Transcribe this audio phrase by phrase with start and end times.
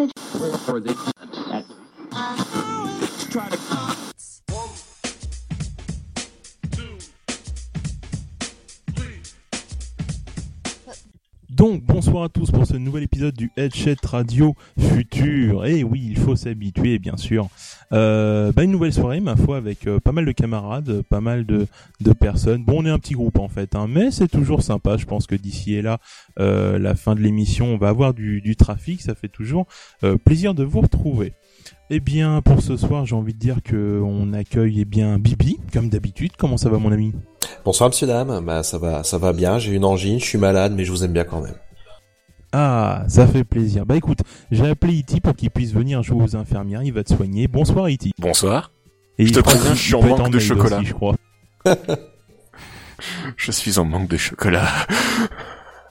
[0.00, 1.10] message.
[3.32, 3.79] Donc
[12.00, 15.66] bonsoir à tous pour ce nouvel épisode du Headset Radio Futur.
[15.66, 17.48] Et oui, il faut s'habituer bien sûr.
[17.92, 21.44] Euh, bah, une nouvelle soirée, ma foi, avec euh, pas mal de camarades, pas mal
[21.44, 21.66] de,
[22.18, 22.64] personnes.
[22.64, 24.96] Bon, on est un petit groupe en fait, hein, mais c'est toujours sympa.
[24.96, 25.98] Je pense que d'ici et là,
[26.38, 29.02] euh, la fin de l'émission, on va avoir du, trafic.
[29.02, 29.66] Ça fait toujours
[30.24, 31.34] plaisir de vous retrouver.
[31.90, 35.58] Eh bien, pour ce soir, j'ai envie de dire que on accueille eh bien Bibi,
[35.70, 36.32] comme d'habitude.
[36.38, 37.12] Comment ça va, mon ami?
[37.62, 39.58] Bonsoir monsieur dame, bah ça va, ça va bien.
[39.58, 41.56] J'ai une angine, je suis malade, mais je vous aime bien quand même.
[42.52, 43.86] Ah, ça fait plaisir.
[43.86, 44.18] Bah écoute,
[44.50, 46.82] j'ai appelé Iti pour qu'il puisse venir jouer aux infirmières.
[46.82, 47.46] Il va te soigner.
[47.48, 48.12] Bonsoir Iti.
[48.18, 48.72] Bonsoir.
[49.18, 50.78] Et Je il te préviens, je suis en manque de chocolat.
[50.78, 51.14] aussi, je crois.
[53.36, 54.66] Je suis en manque de chocolat.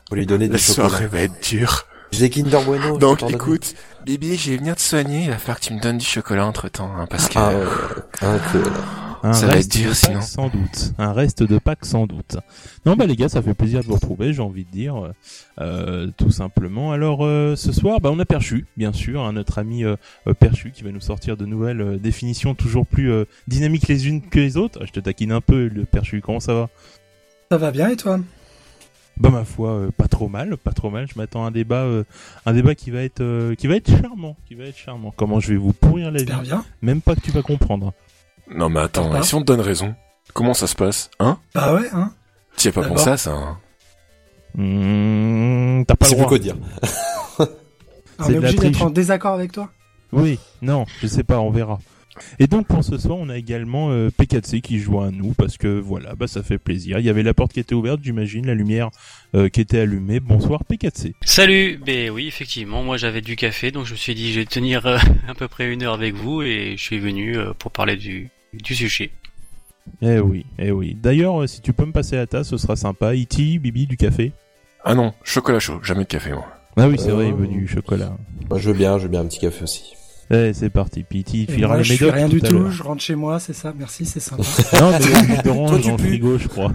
[0.09, 0.89] Faut lui donner La des chocolats.
[0.89, 1.85] soirée va être dure.
[2.11, 2.97] J'ai Kinder Bueno.
[2.97, 3.73] Donc écoute,
[4.05, 5.23] Bibi, je vais venir te soigner.
[5.23, 8.39] Il va falloir que tu me donnes du chocolat entre temps, parce que Ah, ouais.
[8.51, 9.08] Peu, là.
[9.21, 10.21] Un Ça va reste être dur, de sinon.
[10.21, 10.93] Sans doute.
[10.97, 12.37] Un reste de Pâques sans doute.
[12.85, 15.11] Non bah les gars, ça fait plaisir de vous retrouver, j'ai envie de dire,
[15.59, 16.91] euh, tout simplement.
[16.91, 19.95] Alors euh, ce soir, bah on a Perchu, bien sûr, hein, notre ami euh,
[20.27, 24.07] euh, Perchu qui va nous sortir de nouvelles euh, définitions toujours plus euh, dynamiques les
[24.07, 24.79] unes que les autres.
[24.81, 26.21] Ah, Je te taquine un peu, le Perchu.
[26.21, 26.69] Comment ça va?
[27.51, 28.19] Ça va bien et toi?
[29.17, 31.05] Bah ma foi, euh, pas trop mal, pas trop mal.
[31.13, 32.05] Je m'attends à un débat, euh,
[32.45, 35.11] un débat qui va être, euh, qui va être charmant, qui va être charmant.
[35.13, 36.25] Comment je vais vous pourrir la vie?
[36.25, 36.65] Super bien.
[36.81, 37.91] Même pas que tu vas comprendre.
[38.53, 39.93] Non mais attends, et si on te donne raison,
[40.33, 42.11] comment ça se passe Hein Bah ouais, hein.
[42.57, 42.97] Tu y as pas D'abord.
[42.97, 43.57] pensé à ça hein
[44.55, 46.27] Mmh, T'as pas le C'est plus droit.
[46.29, 46.55] quoi dire.
[47.37, 47.45] On
[48.25, 48.81] C'est est de la obligé d'être triche.
[48.81, 49.69] en désaccord avec toi
[50.11, 51.79] Oui, non, je sais pas, on verra.
[52.39, 55.57] Et donc pour ce soir, on a également euh, P4C qui joue à nous parce
[55.57, 56.99] que voilà, bah ça fait plaisir.
[56.99, 58.89] Il y avait la porte qui était ouverte, j'imagine, la lumière
[59.35, 60.19] euh, qui était allumée.
[60.19, 61.13] Bonsoir P4C.
[61.23, 64.45] Salut, ben oui, effectivement, moi j'avais du café, donc je me suis dit je vais
[64.45, 64.97] tenir euh,
[65.29, 68.29] à peu près une heure avec vous et je suis venu euh, pour parler du,
[68.53, 69.11] du sujet.
[70.01, 70.95] Eh oui, eh oui.
[71.01, 73.15] D'ailleurs, euh, si tu peux me passer la tasse, ce sera sympa.
[73.15, 74.31] Iti, Bibi, du café.
[74.83, 76.45] Ah non, chocolat chaud, jamais de café moi.
[76.77, 78.15] Ah oui, c'est Euh, vrai, il veut du chocolat.
[78.49, 79.93] Moi, je veux bien, je veux bien un petit café aussi.
[80.31, 81.03] Eh, c'est parti.
[81.03, 82.71] Puis Iti, il filera moi, les je fais médocs rien du tout à tout, l'heure.
[82.71, 84.43] je rentre chez moi, c'est ça, merci, c'est sympa.
[84.79, 86.71] Non, mais il y a d'orange dans le frigo, je crois.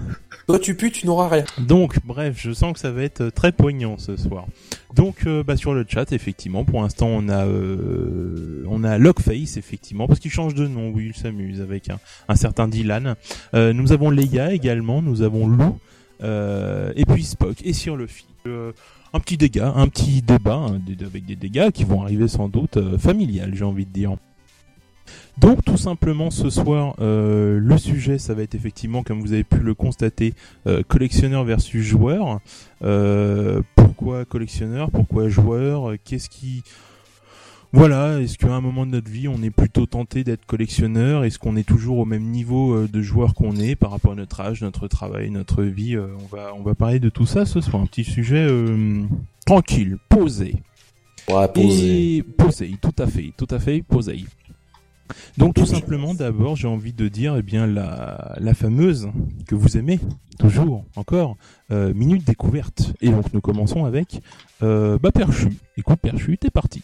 [0.47, 1.45] Toi, tu pues, tu n'auras rien.
[1.59, 4.47] Donc, bref, je sens que ça va être euh, très poignant ce soir.
[4.95, 9.57] Donc, euh, bah, sur le chat, effectivement, pour l'instant, on a, euh, on a Lockface,
[9.57, 10.91] effectivement, parce qu'il change de nom.
[10.95, 11.99] Oui, il s'amuse avec un,
[12.29, 13.15] un certain Dylan.
[13.55, 15.79] Euh, nous avons Leia également, nous avons Lou,
[16.23, 17.57] euh, et puis Spock.
[17.65, 18.73] Et sur le fil, euh,
[19.15, 22.77] un petit dégât, un petit débat hein, avec des dégâts qui vont arriver sans doute
[22.77, 24.17] euh, familial, j'ai envie de dire.
[25.39, 29.45] Donc tout simplement ce soir, euh, le sujet ça va être effectivement, comme vous avez
[29.45, 30.35] pu le constater,
[30.67, 32.41] euh, collectionneur versus joueur.
[33.77, 34.91] Pourquoi collectionneur?
[34.91, 35.95] Pourquoi joueur?
[36.05, 36.65] Qu'est-ce qui...
[37.77, 41.25] Voilà, est-ce qu'à un moment de notre vie, on est plutôt tenté d'être collectionneur?
[41.25, 44.15] Est-ce qu'on est toujours au même niveau euh, de joueur qu'on est par rapport à
[44.15, 47.45] notre âge, notre travail, notre vie Euh, On va, on va parler de tout ça
[47.45, 47.83] ce soir.
[47.83, 49.03] Un petit sujet euh,
[49.45, 50.55] tranquille, posé.
[51.29, 52.17] Ouais, poser.
[52.19, 54.25] Et posé, tout à fait, tout à fait, posé.
[55.37, 59.09] Donc tout simplement, d'abord, j'ai envie de dire, eh bien, la, la fameuse
[59.49, 59.99] que vous aimez
[60.39, 61.37] toujours, encore,
[61.73, 62.95] euh, minute découverte.
[63.01, 64.21] Et donc nous commençons avec,
[64.63, 65.49] euh, bah Perchu.
[65.77, 66.83] Écoute Perchu, t'es parti.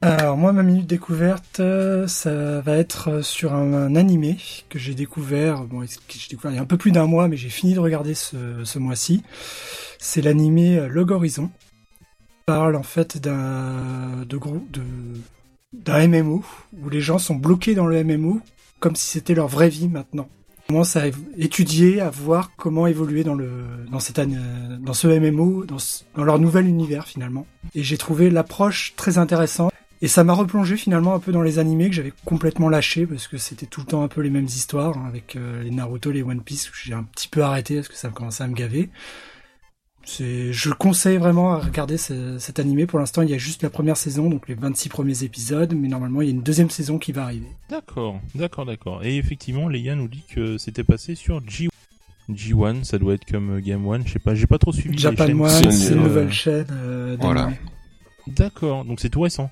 [0.00, 4.78] Alors moi, ma minute découverte, euh, ça va être euh, sur un, un animé que
[4.78, 7.48] j'ai découvert, bon, j'ai découvert il y a un peu plus d'un mois, mais j'ai
[7.48, 9.22] fini de regarder ce, mois-ci.
[9.98, 11.50] C'est l'animé euh, Log Horizon.
[12.46, 14.24] Parle en fait d'un
[15.72, 16.44] d'un MMO
[16.80, 18.40] où les gens sont bloqués dans le MMO
[18.80, 20.28] comme si c'était leur vraie vie maintenant.
[20.70, 21.04] Commence à
[21.38, 23.48] étudier, à voir comment évoluer dans le
[23.90, 24.26] dans cette an-
[24.80, 27.46] dans ce MMO, dans, ce- dans leur nouvel univers finalement.
[27.74, 29.72] Et j'ai trouvé l'approche très intéressante.
[30.02, 33.28] Et ça m'a replongé finalement un peu dans les animés que j'avais complètement lâché parce
[33.28, 36.10] que c'était tout le temps un peu les mêmes histoires hein, avec euh, les Naruto,
[36.10, 38.90] les One Piece j'ai un petit peu arrêté parce que ça commençait à me gaver.
[40.20, 42.86] Je conseille vraiment à regarder ce- cet animé.
[42.86, 45.88] Pour l'instant, il y a juste la première saison, donc les 26 premiers épisodes, mais
[45.88, 47.48] normalement, il y a une deuxième saison qui va arriver.
[47.70, 49.04] D'accord, d'accord, d'accord.
[49.04, 51.68] Et effectivement, Léa nous dit que c'était passé sur G.
[52.30, 54.90] G1, ça doit être comme Game One, je sais pas, j'ai pas trop suivi.
[54.96, 55.40] les Japan chaînes.
[55.40, 56.66] One, C'est une- nouvelle chaîne.
[56.72, 57.50] euh, Voilà.
[58.26, 59.48] D'accord, donc c'est tout récent.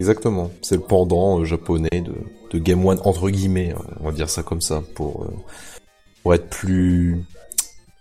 [0.00, 0.50] Exactement.
[0.62, 2.12] C'est le pendant euh, japonais de,
[2.50, 5.28] de Game One, entre guillemets, hein, on va dire ça comme ça, pour, euh,
[6.22, 7.22] pour être plus,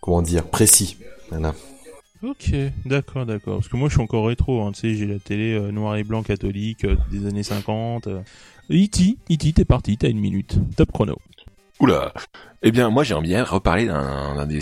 [0.01, 0.98] comment dire, précis.
[1.30, 1.54] Voilà.
[2.24, 2.51] Ok,
[2.86, 3.57] d'accord, d'accord.
[3.57, 5.95] Parce que moi je suis encore rétro, hein, tu sais, j'ai la télé euh, noir
[5.98, 8.07] et blanc catholique euh, des années 50.
[8.07, 8.22] Euh.
[8.72, 10.57] E.T., E.T., t'es parti, t'as une minute.
[10.75, 11.18] Top chrono.
[11.80, 12.13] Oula.
[12.63, 14.60] Eh bien, moi, j'aimerais bien reparler d'un, des,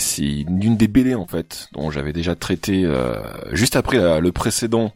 [0.50, 3.22] d'une des BD en fait, dont j'avais déjà traité euh,
[3.54, 4.92] juste après la- le précédent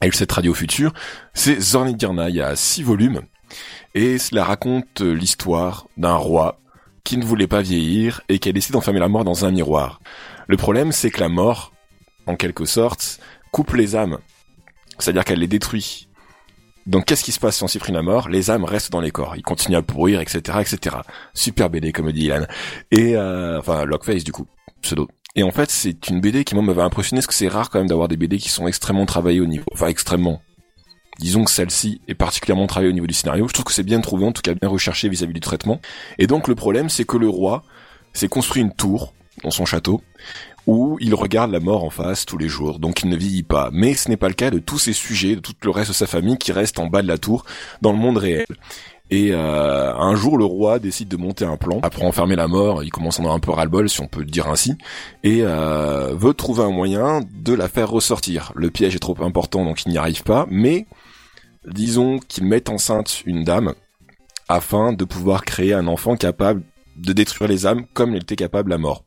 [0.00, 0.92] avec cette radio future.
[1.34, 2.28] C'est Zornidirna.
[2.28, 3.22] Il y a six volumes
[3.94, 6.60] et cela raconte euh, l'histoire d'un roi
[7.02, 10.00] qui ne voulait pas vieillir et qui a décidé d'enfermer la mort dans un miroir.
[10.48, 11.72] Le problème, c'est que la mort,
[12.26, 14.18] en quelque sorte, coupe les âmes.
[14.98, 16.08] C'est-à-dire qu'elle les détruit.
[16.86, 18.28] Donc qu'est-ce qui se passe si on supprime la mort?
[18.28, 20.96] Les âmes restent dans les corps, ils continuent à pourrir, etc., etc.
[21.32, 22.46] Super BD comme dit Ilan.
[22.90, 24.46] Et euh, enfin Lockface du coup,
[24.80, 25.08] pseudo.
[25.36, 27.78] Et en fait c'est une BD qui moi m'avait impressionné parce que c'est rare quand
[27.78, 30.42] même d'avoir des BD qui sont extrêmement travaillées au niveau, enfin extrêmement.
[31.20, 33.46] Disons que celle-ci est particulièrement travaillée au niveau du scénario.
[33.46, 35.80] Je trouve que c'est bien trouvé, en tout cas bien recherché vis-à-vis du traitement.
[36.18, 37.62] Et donc le problème c'est que le roi
[38.12, 40.02] s'est construit une tour dans son château
[40.66, 43.70] où il regarde la mort en face tous les jours, donc il ne vieillit pas.
[43.72, 45.94] Mais ce n'est pas le cas de tous ses sujets, de tout le reste de
[45.94, 47.44] sa famille qui reste en bas de la tour,
[47.80, 48.46] dans le monde réel.
[49.10, 51.80] Et euh, un jour, le roi décide de monter un plan.
[51.82, 54.20] Après enfermer la mort, il commence à en avoir un peu ras-le-bol, si on peut
[54.20, 54.74] le dire ainsi,
[55.22, 58.52] et euh, veut trouver un moyen de la faire ressortir.
[58.54, 60.86] Le piège est trop important, donc il n'y arrive pas, mais
[61.66, 63.74] disons qu'il met enceinte une dame
[64.48, 66.62] afin de pouvoir créer un enfant capable
[66.96, 69.04] de détruire les âmes comme il était capable la mort.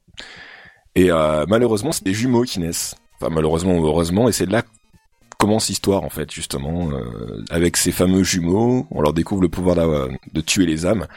[0.95, 2.95] Et euh, malheureusement, c'est des jumeaux qui naissent.
[3.19, 4.63] Enfin, malheureusement ou heureusement, et c'est là
[5.38, 8.88] commence l'histoire en fait, justement, euh, avec ces fameux jumeaux.
[8.91, 11.07] On leur découvre le pouvoir d'a- de tuer les âmes.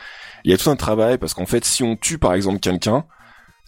[0.44, 3.04] Il y a tout un travail parce qu'en fait, si on tue par exemple quelqu'un,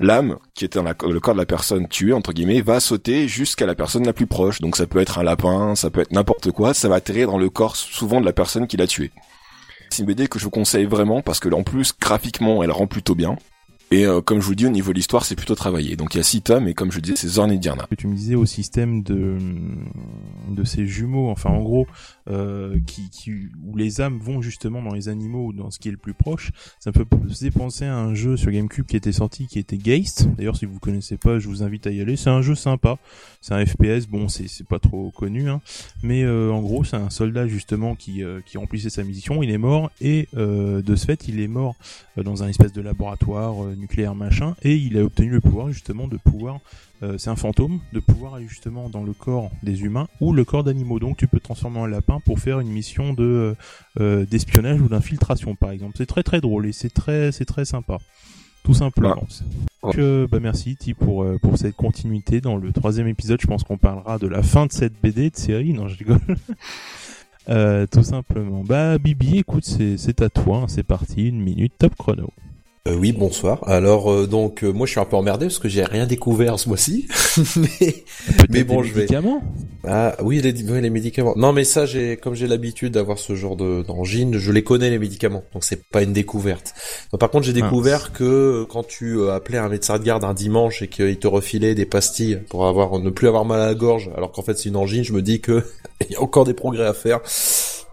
[0.01, 3.67] l'âme qui était dans le corps de la personne tuée entre guillemets va sauter jusqu'à
[3.67, 4.61] la personne la plus proche.
[4.61, 6.75] Donc ça peut être un lapin, ça peut être n'importe quoi.
[6.75, 9.13] Ça va atterrir dans le corps souvent de la personne qui l'a tué.
[9.91, 12.87] C'est une BD que je vous conseille vraiment parce que en plus graphiquement elle rend
[12.89, 13.37] plutôt bien.
[13.93, 15.97] Et euh, comme je vous dis, au niveau de l'histoire, c'est plutôt travaillé.
[15.97, 17.59] Donc il y a six tomes, et comme je disais, c'est Zorn et
[17.97, 19.37] tu me disais au système de
[20.49, 21.87] de ces jumeaux, enfin en gros,
[22.31, 25.89] euh, qui, qui où les âmes vont justement dans les animaux ou dans ce qui
[25.89, 29.13] est le plus proche, ça me faisait penser à un jeu sur GameCube qui était
[29.13, 30.29] sorti, qui était Geist.
[30.37, 32.17] D'ailleurs, si vous connaissez pas, je vous invite à y aller.
[32.17, 32.99] C'est un jeu sympa,
[33.41, 34.07] c'est un FPS.
[34.09, 35.61] Bon, c'est pas trop connu, hein,
[36.03, 39.43] mais euh, en gros, c'est un soldat justement qui euh, qui remplissait sa mission.
[39.43, 41.77] Il est mort et euh, de ce fait, il est mort
[42.19, 45.71] euh, dans un espèce de laboratoire euh, nucléaire machin, et il a obtenu le pouvoir
[45.71, 46.61] justement de pouvoir
[47.03, 50.45] euh, c'est un fantôme, de pouvoir aller justement dans le corps des humains ou le
[50.45, 50.99] corps d'animaux.
[50.99, 53.55] Donc tu peux te transformer en lapin pour faire une mission de euh,
[54.01, 55.95] euh, d'espionnage ou d'infiltration par exemple.
[55.97, 57.99] C'est très très drôle et c'est très c'est très sympa.
[58.63, 59.27] Tout simplement.
[59.83, 63.41] Donc, euh, bah merci Ti pour euh, pour cette continuité dans le troisième épisode.
[63.41, 65.73] Je pense qu'on parlera de la fin de cette BD de série.
[65.73, 66.21] Non, je rigole.
[67.49, 68.63] Euh, tout simplement.
[68.63, 70.59] Bah Bibi, écoute, c'est c'est à toi.
[70.59, 70.65] hein.
[70.69, 72.31] C'est parti, une minute, top chrono.
[72.89, 73.61] Euh, oui, bonsoir.
[73.69, 76.59] Alors euh, donc euh, moi je suis un peu emmerdé parce que j'ai rien découvert
[76.59, 77.07] ce mois-ci.
[77.57, 78.05] mais
[78.49, 79.43] Mais bon, des je vais- médicaments
[79.87, 81.35] ah oui les, oui, les médicaments.
[81.37, 84.89] Non mais ça j'ai comme j'ai l'habitude d'avoir ce genre de d'angine, je les connais
[84.89, 85.43] les médicaments.
[85.53, 86.73] Donc c'est pas une découverte.
[87.19, 87.63] Par contre, j'ai Mince.
[87.65, 91.19] découvert que euh, quand tu euh, appelais un médecin de garde un dimanche et qu'il
[91.19, 94.43] te refilait des pastilles pour avoir ne plus avoir mal à la gorge alors qu'en
[94.43, 95.63] fait c'est une angine, je me dis que
[96.09, 97.21] il y a encore des progrès à faire.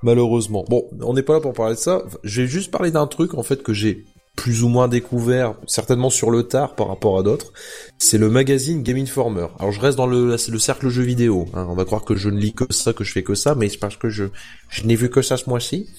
[0.01, 0.63] Malheureusement.
[0.69, 2.03] Bon, on n'est pas là pour parler de ça.
[2.23, 4.05] Je vais juste parler d'un truc en fait que j'ai
[4.37, 7.51] plus ou moins découvert, certainement sur le tard par rapport à d'autres,
[7.97, 9.47] c'est le magazine Game Informer.
[9.59, 11.47] Alors je reste dans le, le cercle jeu vidéo.
[11.55, 11.65] hein.
[11.69, 13.67] On va croire que je ne lis que ça, que je fais que ça, mais
[13.67, 14.25] c'est parce que je,
[14.69, 15.89] je n'ai vu que ça ce mois-ci.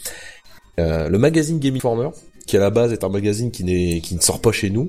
[0.79, 2.11] Euh, le magazine Game Informer,
[2.46, 4.88] qui à la base est un magazine qui n'est, qui ne sort pas chez nous,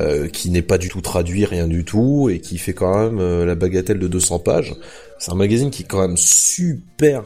[0.00, 3.18] euh, qui n'est pas du tout traduit, rien du tout, et qui fait quand même
[3.20, 4.74] euh, la bagatelle de 200 pages.
[5.18, 7.24] C'est un magazine qui est quand même super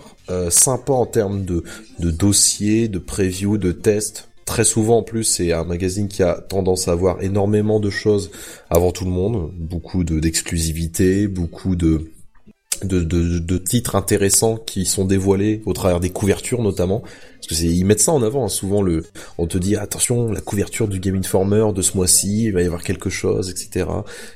[0.51, 1.63] sympa en termes de,
[2.01, 4.29] de dossiers, de previews, de tests.
[4.55, 8.31] Très souvent en plus, c'est un magazine qui a tendance à avoir énormément de choses
[8.71, 12.13] avant tout le monde, beaucoup de d'exclusivité, beaucoup de
[13.69, 18.13] titres intéressants qui sont dévoilés au travers des couvertures notamment, parce que ils mettent ça
[18.13, 18.45] en avant.
[18.45, 18.49] hein.
[18.49, 19.03] Souvent le,
[19.39, 22.67] on te dit attention la couverture du Game Informer de ce mois-ci, il va y
[22.67, 23.87] avoir quelque chose, etc.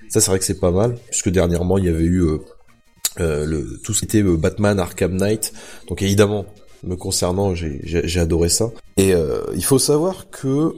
[0.08, 2.38] Ça c'est vrai que c'est pas mal, puisque dernièrement il y avait eu euh,
[3.20, 5.52] euh, le tout ce qui était euh, Batman Arkham Knight.
[5.86, 6.44] Donc évidemment,
[6.84, 8.70] me concernant, j'ai adoré ça.
[8.96, 10.74] Et euh, il faut savoir que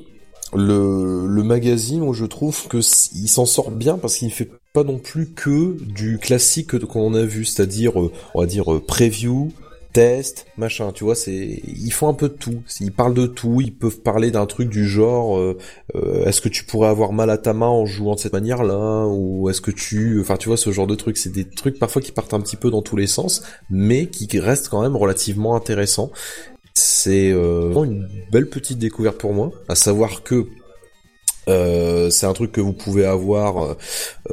[0.55, 2.79] le, magazine, je trouve que
[3.15, 6.77] il s'en sort bien parce qu'il ne fait pas non plus que du classique que-
[6.77, 9.51] qu'on a vu, c'est-à-dire, euh, on va dire, euh, preview,
[9.93, 12.63] test, machin, tu vois, c'est, ils font un peu de tout.
[12.81, 15.59] Ils parlent de tout, ils peuvent parler d'un truc du genre, euh,
[15.95, 19.07] euh, est-ce que tu pourrais avoir mal à ta main en jouant de cette manière-là,
[19.07, 22.03] ou est-ce que tu, enfin, tu vois, ce genre de trucs, c'est des trucs parfois
[22.03, 25.57] qui partent un petit peu dans tous les sens, mais qui restent quand même relativement
[25.57, 26.11] intéressants.
[26.75, 30.47] C'est euh, une belle petite découverte pour moi, à savoir que
[32.11, 33.75] c'est un truc que vous pouvez avoir,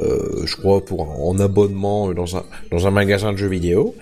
[0.00, 3.96] je crois, pour en abonnement dans un dans un magasin de jeux vidéo.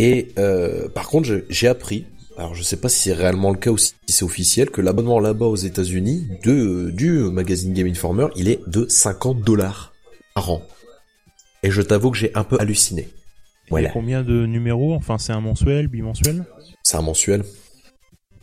[0.00, 3.72] Et euh, par contre, j'ai appris, alors je sais pas si c'est réellement le cas
[3.72, 8.48] ou si c'est officiel, que l'abonnement là-bas aux États-Unis de du magazine Game Informer, il
[8.48, 9.92] est de 50 dollars
[10.36, 10.62] par an.
[11.64, 13.08] Et je t'avoue que j'ai un peu halluciné.
[13.70, 14.94] Voilà, Et combien de numéros?
[14.94, 16.44] Enfin, c'est un mensuel, bimensuel?
[16.84, 17.42] C'est un mensuel.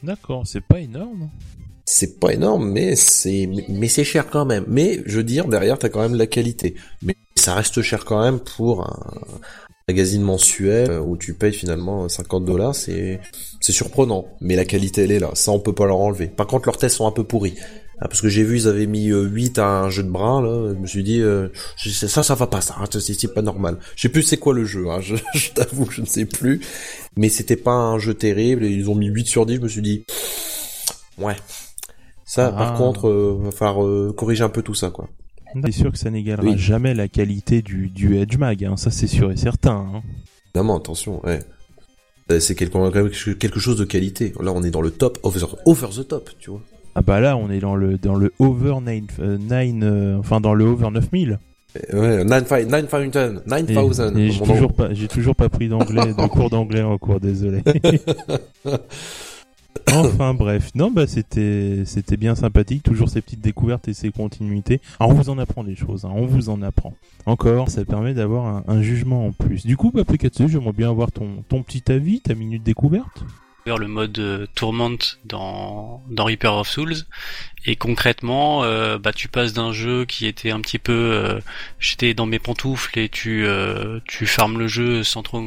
[0.03, 1.29] D'accord, c'est pas énorme.
[1.85, 4.65] C'est pas énorme, mais c'est mais c'est cher quand même.
[4.67, 6.75] Mais je veux dire, derrière, t'as quand même la qualité.
[7.01, 9.13] Mais ça reste cher quand même pour un
[9.87, 12.73] magazine mensuel euh, où tu payes finalement 50 dollars.
[12.75, 13.19] C'est
[13.59, 15.31] c'est surprenant, mais la qualité elle est là.
[15.33, 16.27] Ça, on peut pas leur enlever.
[16.27, 17.55] Par contre, leurs tests sont un peu pourris.
[17.99, 20.41] Ah, parce que j'ai vu, ils avaient mis euh, 8 à un jeu de bras,
[20.41, 20.73] là.
[20.73, 22.75] Je me suis dit, euh, ça, ça va pas, ça.
[22.77, 23.77] hein, C'est pas normal.
[23.95, 24.99] Je sais plus c'est quoi le jeu, hein.
[24.99, 26.59] Je, je t'avoue je ne sais plus.
[27.15, 29.55] Mais c'était pas un jeu terrible et ils ont mis 8 sur 10.
[29.55, 30.03] Je me suis dit,
[31.19, 31.35] ouais.
[32.25, 32.77] Ça, par Ah.
[32.77, 35.07] contre, euh, va falloir euh, corriger un peu tout ça, quoi.
[35.63, 36.57] C'est sûr que ça n'égalera Oui.
[36.57, 39.85] jamais la qualité du, du Edge Mag, hein, ça c'est sûr et certain.
[39.95, 40.01] hein.
[40.53, 41.39] Évidemment, attention, ouais.
[42.31, 44.33] Euh, C'est quelque, chose de qualité.
[44.41, 46.61] Là, on est dans le top, over, over the top, tu vois.
[46.95, 50.39] Ah bah là, on est dans le dans le over 9, euh, 9, euh, enfin
[50.39, 51.39] dans le over 9000.
[51.93, 54.17] Euh, Ouais, 9000, 9000, Et, 9000.
[54.17, 57.63] et j'ai toujours pas, j'ai toujours pas pris d'anglais, de cours d'anglais en cours, désolé.
[59.91, 64.81] enfin bref, non bah c'était c'était bien sympathique, toujours ces petites découvertes et ces continuités.
[64.99, 66.93] Alors on vous en apprend des choses, hein, on vous en apprend.
[67.25, 69.65] Encore, ça permet d'avoir un, jugement en plus.
[69.65, 73.23] Du coup, bah Pekatsu, j'aimerais bien avoir ton petit avis, ta minute découverte.
[73.65, 76.95] vers le mode euh, Tourment dans, dans Reaper of Souls.
[77.67, 81.39] Et concrètement, euh, bah, tu passes d'un jeu qui était un petit peu, euh,
[81.79, 83.45] j'étais dans mes pantoufles et tu
[84.05, 85.41] tu tu farmes le jeu sans trop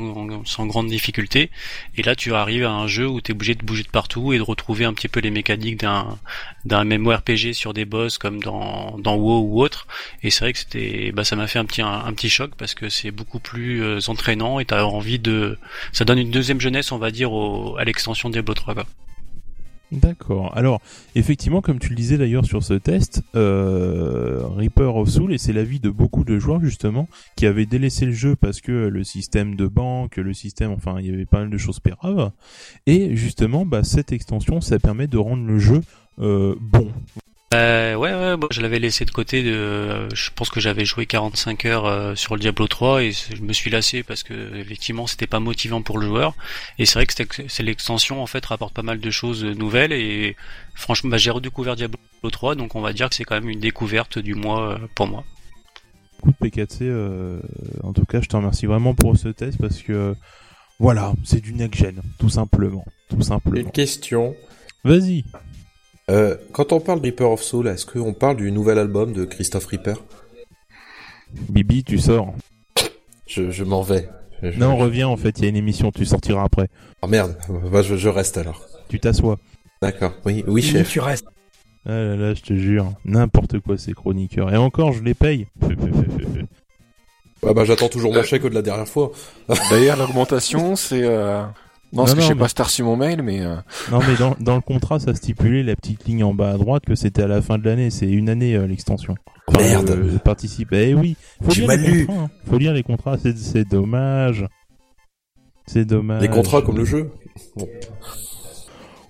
[0.44, 1.50] sans grande difficulté.
[1.96, 4.32] Et là, tu arrives à un jeu où tu es obligé de bouger de partout
[4.32, 6.18] et de retrouver un petit peu les mécaniques d'un
[6.64, 9.86] d'un MMORPG sur des boss comme dans dans WoW ou autre.
[10.22, 12.74] Et c'est vrai que c'était, bah, ça m'a fait un petit un, petit choc parce
[12.74, 15.58] que c'est beaucoup plus euh, entraînant et t'as envie de,
[15.92, 17.30] ça donne une deuxième jeunesse, on va dire,
[17.78, 18.86] à l'extension Diablo 3 quoi.
[19.90, 20.56] D'accord.
[20.56, 20.80] Alors,
[21.14, 25.54] effectivement, comme tu le disais d'ailleurs sur ce test, euh, Reaper of Soul, et c'est
[25.54, 29.54] l'avis de beaucoup de joueurs justement, qui avaient délaissé le jeu parce que le système
[29.54, 32.30] de banque, le système, enfin, il y avait pas mal de choses péraves.
[32.86, 35.80] Et justement, bah, cette extension, ça permet de rendre le jeu
[36.20, 36.88] euh, bon.
[37.54, 39.42] Euh, ouais, ouais, bon, je l'avais laissé de côté.
[39.42, 43.40] De, je pense que j'avais joué 45 heures euh, sur le Diablo 3 et je
[43.40, 46.34] me suis lassé parce que effectivement c'était pas motivant pour le joueur.
[46.78, 47.14] Et c'est vrai que
[47.48, 50.36] c'est l'extension en fait rapporte pas mal de choses nouvelles et
[50.74, 51.98] franchement, bah, j'ai redécouvert Diablo
[52.30, 55.06] 3, donc on va dire que c'est quand même une découverte du mois euh, pour
[55.06, 55.24] moi.
[56.20, 57.40] Coup de PKC, euh,
[57.82, 60.14] en tout cas, je te remercie vraiment pour ce test parce que
[60.78, 63.70] voilà, c'est du next gen, tout simplement, tout Une simplement.
[63.70, 64.34] question.
[64.84, 65.24] Vas-y.
[66.10, 69.24] Euh, quand on parle de Reaper of Soul, est-ce qu'on parle du nouvel album de
[69.24, 69.96] Christophe Reaper?
[71.32, 72.34] Bibi, tu sors.
[73.26, 74.08] Je, je m'en vais.
[74.42, 76.68] Je- je- Non, reviens, en fait, il y a une émission, tu sortiras après.
[77.02, 77.36] Ah merde,
[77.70, 78.64] bah, je, je reste alors.
[78.88, 79.38] Tu t'assois.
[79.82, 80.88] D'accord, oui, oui Oui, chef.
[80.90, 81.26] tu restes.
[81.86, 84.52] Ah là là, je te jure, n'importe quoi ces chroniqueurs.
[84.52, 85.46] Et encore, je les paye.
[87.46, 89.12] Ah bah j'attends toujours mon chèque de la dernière fois.
[89.70, 91.04] D'ailleurs, l'augmentation, c'est...
[91.04, 91.44] Euh...
[91.92, 93.40] Non, parce Non, que je sais non, pas mais- si t'as reçu mon mail, mais...
[93.40, 93.56] euh,
[93.90, 96.84] non mais dans, dans le contrat, ça stipulait la petite ligne en bas à droite
[96.86, 97.88] que c'était à la fin de l'année.
[97.90, 99.14] C'est une année euh, l'extension.
[99.56, 99.88] Merde.
[99.88, 100.68] le- le participe.
[100.72, 102.06] Eh oui, faut lire m'as les lu.
[102.06, 102.22] contrats.
[102.24, 102.30] hein.
[102.50, 103.16] Faut lire les contrats.
[103.16, 104.46] C'est, dommage.
[105.66, 106.20] C'est dommage.
[106.20, 107.10] Les contrats comme le jeu.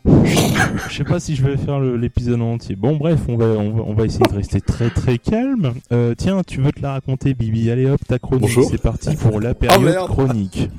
[0.06, 2.76] Je sais pas si je vais faire l'épisode entier.
[2.76, 5.74] Bon, bref, on va, on va, on va essayer de rester très très calme.
[5.92, 7.70] Euh, tiens, tu veux te la raconter, Bibi?
[7.70, 8.42] Allez hop, ta chronique.
[8.42, 8.70] Bonjour.
[8.70, 10.08] C'est parti pour la période merde.
[10.08, 10.70] chronique.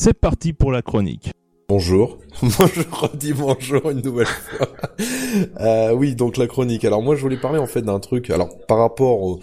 [0.00, 1.32] C'est parti pour la chronique.
[1.68, 2.18] Bonjour.
[2.40, 4.68] Je redis bonjour une nouvelle fois.
[5.60, 6.84] Euh, oui, donc la chronique.
[6.84, 8.30] Alors moi je voulais parler en fait d'un truc.
[8.30, 9.40] Alors par rapport au-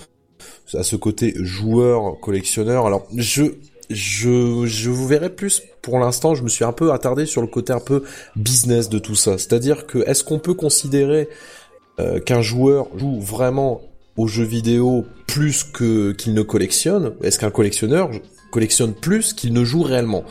[0.74, 2.86] à ce côté joueur collectionneur.
[2.86, 3.44] Alors je
[3.90, 6.36] je je vous verrai plus pour l'instant.
[6.36, 8.04] Je me suis un peu attardé sur le côté un peu
[8.38, 9.38] business de tout ça.
[9.38, 11.28] C'est-à-dire que est-ce qu'on peut considérer
[12.00, 13.82] euh, qu'un joueur joue vraiment
[14.16, 17.14] aux jeux vidéo plus que qu'il ne collectionne?
[17.24, 18.10] Est-ce qu'un collectionneur
[18.52, 20.24] collectionne plus qu'il ne joue réellement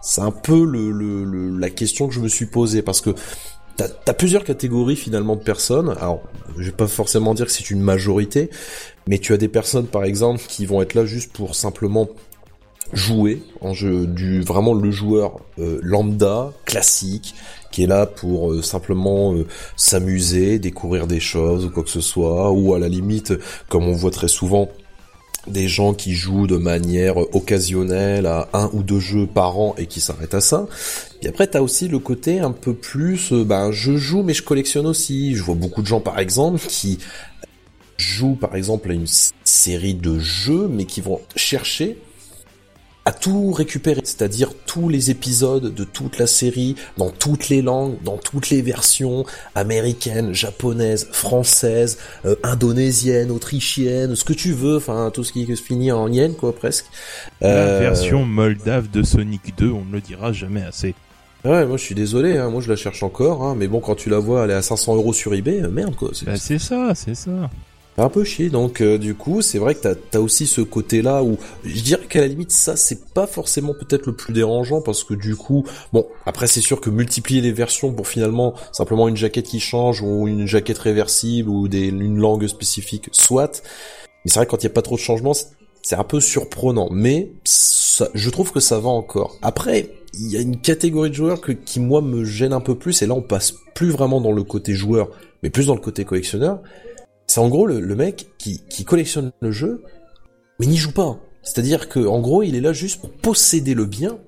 [0.00, 0.64] c'est un peu
[1.58, 3.10] la question que je me suis posée parce que
[3.76, 5.94] t'as as plusieurs catégories finalement de personnes.
[6.00, 6.22] Alors,
[6.56, 8.50] je vais pas forcément dire que c'est une majorité,
[9.06, 12.08] mais tu as des personnes par exemple qui vont être là juste pour simplement
[12.94, 17.34] jouer en jeu du vraiment le joueur euh, lambda classique
[17.70, 19.46] qui est là pour euh, simplement euh,
[19.76, 23.34] s'amuser, découvrir des choses ou quoi que ce soit ou à la limite
[23.68, 24.70] comme on voit très souvent
[25.48, 29.86] des gens qui jouent de manière occasionnelle à un ou deux jeux par an et
[29.86, 30.66] qui s'arrêtent à ça.
[31.22, 34.42] Et après, t'as aussi le côté un peu plus, euh, ben, je joue mais je
[34.42, 35.34] collectionne aussi.
[35.34, 36.98] Je vois beaucoup de gens, par exemple, qui
[37.96, 39.06] jouent, par exemple, à une
[39.44, 41.98] série de jeux, mais qui vont chercher
[43.08, 47.94] à tout récupérer, c'est-à-dire tous les épisodes de toute la série, dans toutes les langues,
[48.04, 49.24] dans toutes les versions,
[49.54, 51.96] américaines, japonaises, françaises,
[52.26, 56.34] euh, indonésiennes, autrichiennes, ce que tu veux, enfin tout ce qui se finit en yen
[56.34, 56.84] quoi presque.
[57.40, 60.94] La Euh, version moldave de Sonic 2, on ne le dira jamais assez.
[61.46, 63.94] Ouais, moi je suis désolé, hein, moi je la cherche encore, hein, mais bon quand
[63.94, 66.10] tu la vois, elle est à 500 euros sur eBay, euh, merde quoi.
[66.12, 67.48] c'est- Bah, c'est ça, c'est ça.
[68.02, 68.48] Un peu chier.
[68.50, 72.06] Donc euh, du coup, c'est vrai que t'as as aussi ce côté-là où je dirais
[72.08, 75.64] qu'à la limite ça c'est pas forcément peut-être le plus dérangeant parce que du coup,
[75.92, 80.02] bon après c'est sûr que multiplier les versions pour finalement simplement une jaquette qui change
[80.02, 83.62] ou une jaquette réversible ou une langue spécifique, soit.
[84.24, 85.48] Mais c'est vrai que quand il y a pas trop de changements, c'est-
[85.96, 86.88] un peu surprenant.
[86.90, 87.30] Mais
[88.14, 89.38] je trouve que ça va encore.
[89.40, 92.74] Après, il y a une catégorie de joueurs que, qui moi me gêne un peu
[92.74, 95.08] plus et là on passe plus vraiment dans le côté joueur,
[95.42, 96.60] mais plus dans le côté collectionneur.
[97.28, 99.84] C'est en gros le, mec qui, collectionne le jeu,
[100.58, 101.18] mais n'y joue pas.
[101.42, 104.18] C'est-à-dire que en gros, il est là juste pour posséder le bien,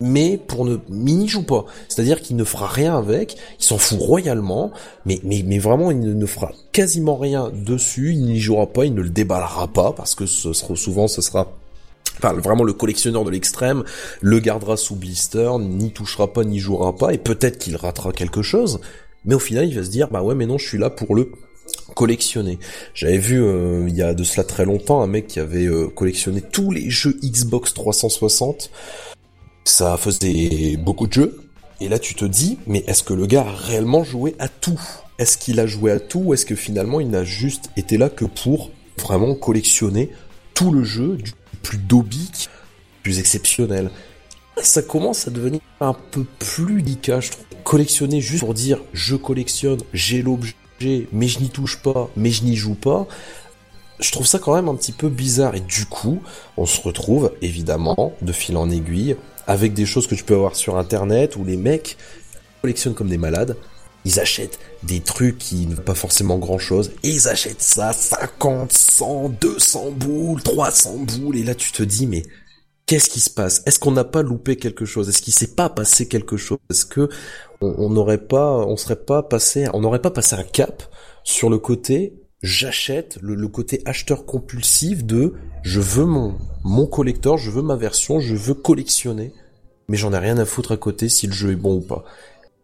[0.00, 1.66] mais pour ne, mais n'y joue pas.
[1.88, 4.70] C'est-à-dire qu'il ne fera rien avec, il s'en fout royalement,
[5.04, 8.86] mais, mais, mais vraiment, il ne, ne fera quasiment rien dessus, il n'y jouera pas,
[8.86, 11.52] il ne le déballera pas, parce que ce sera souvent, ce sera
[12.22, 13.82] Enfin, vraiment le collectionneur de l'extrême
[14.20, 18.42] le gardera sous blister, n'y touchera pas, n'y jouera pas, et peut-être qu'il ratera quelque
[18.42, 18.80] chose,
[19.24, 21.14] mais au final il va se dire bah ouais mais non je suis là pour
[21.14, 21.32] le
[21.94, 22.58] collectionner.
[22.94, 25.88] J'avais vu euh, il y a de cela très longtemps un mec qui avait euh,
[25.88, 28.70] collectionné tous les jeux Xbox 360.
[29.64, 31.40] Ça faisait beaucoup de jeux.
[31.80, 34.80] Et là tu te dis mais est-ce que le gars a réellement joué à tout?
[35.18, 36.20] Est-ce qu'il a joué à tout?
[36.20, 40.10] Ou est-ce que finalement il n'a juste été là que pour vraiment collectionner
[40.54, 41.32] tout le jeu du
[41.62, 42.48] plus dobique,
[43.02, 43.90] plus exceptionnel?
[44.62, 47.44] Ça commence à devenir un peu plus délicat, je trouve.
[47.64, 50.54] Collectionner juste pour dire je collectionne, j'ai l'objet,
[51.12, 53.06] mais je n'y touche pas, mais je n'y joue pas.
[54.00, 56.22] Je trouve ça quand même un petit peu bizarre et du coup,
[56.56, 60.56] on se retrouve évidemment de fil en aiguille avec des choses que tu peux avoir
[60.56, 61.96] sur internet où les mecs
[62.62, 63.56] collectionnent comme des malades.
[64.06, 67.92] Ils achètent des trucs qui ne valent pas forcément grand chose et ils achètent ça
[67.92, 72.22] 50, 100, 200 boules, 300 boules et là tu te dis mais
[72.90, 73.62] qu'est-ce qui se passe?
[73.66, 75.08] Est-ce qu'on n'a pas loupé quelque chose?
[75.08, 76.58] Est-ce qu'il s'est pas passé quelque chose?
[76.70, 77.08] Est-ce que
[77.60, 80.82] on n'aurait pas, on serait pas passé, on n'aurait pas passé un cap
[81.22, 87.52] sur le côté j'achète, le, côté acheteur compulsif de je veux mon mon collector, je
[87.52, 89.32] veux ma version, je veux collectionner,
[89.88, 92.02] mais j'en ai rien à foutre à côté si le jeu est bon ou pas.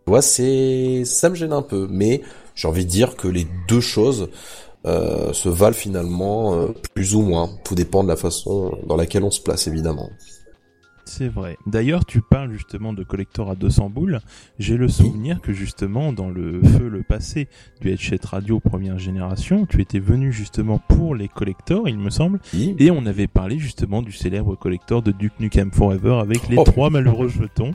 [0.06, 2.22] Tu vois, c'est ça me gêne un peu, mais
[2.56, 4.30] j'ai envie de dire que les deux choses
[4.86, 7.50] euh, se valent finalement euh, plus ou moins.
[7.64, 10.10] Tout dépend de la façon dans laquelle on se place, évidemment.
[11.08, 11.56] C'est vrai.
[11.66, 14.18] D'ailleurs, tu parles justement de collector à 200 boules.
[14.58, 17.46] J'ai le souvenir que justement, dans le feu le passé
[17.80, 22.40] du Headset Radio première génération, tu étais venu justement pour les collectors, il me semble,
[22.52, 26.64] et on avait parlé justement du célèbre collector de Duke Nukem Forever avec les Oh.
[26.64, 27.72] trois malheureux jetons.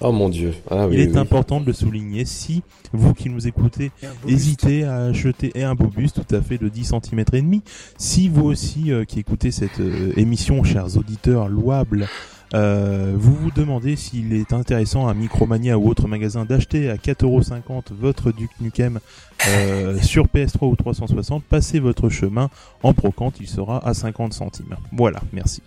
[0.00, 0.54] Oh mon dieu.
[0.70, 2.24] Ah, oui, il est oui, important de le souligner.
[2.24, 3.90] Si vous qui nous écoutez
[4.26, 7.62] hésitez à acheter et un Bobus tout à fait de 10 cm et demi.
[7.96, 12.08] Si vous aussi euh, qui écoutez cette euh, émission, chers auditeurs louables,
[12.54, 17.92] euh, vous vous demandez s'il est intéressant à Micromania ou autre magasin d'acheter à 4,50€
[17.92, 19.00] votre Duke Nukem
[19.48, 22.50] euh, sur PS3 ou 360, passez votre chemin
[22.82, 24.76] en brocante, il sera à 50 centimes.
[24.92, 25.62] Voilà, merci.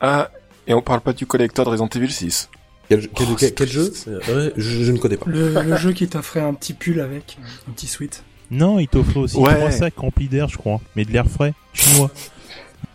[0.00, 0.30] Ah,
[0.68, 2.50] et on parle pas du collector de Resident Evil 6.
[2.88, 4.08] Quel, quel- Oh, quel- c'est quel jeu triste.
[4.08, 5.26] Euh, je, je ne connais pas.
[5.28, 7.36] Le, le jeu qui t'offrait un petit pull avec,
[7.68, 8.22] un petit sweat.
[8.50, 9.54] Non, il t'offre aussi Ouais.
[9.54, 12.10] trois sacs remplis d'air, je crois, mais de l'air frais, chinois.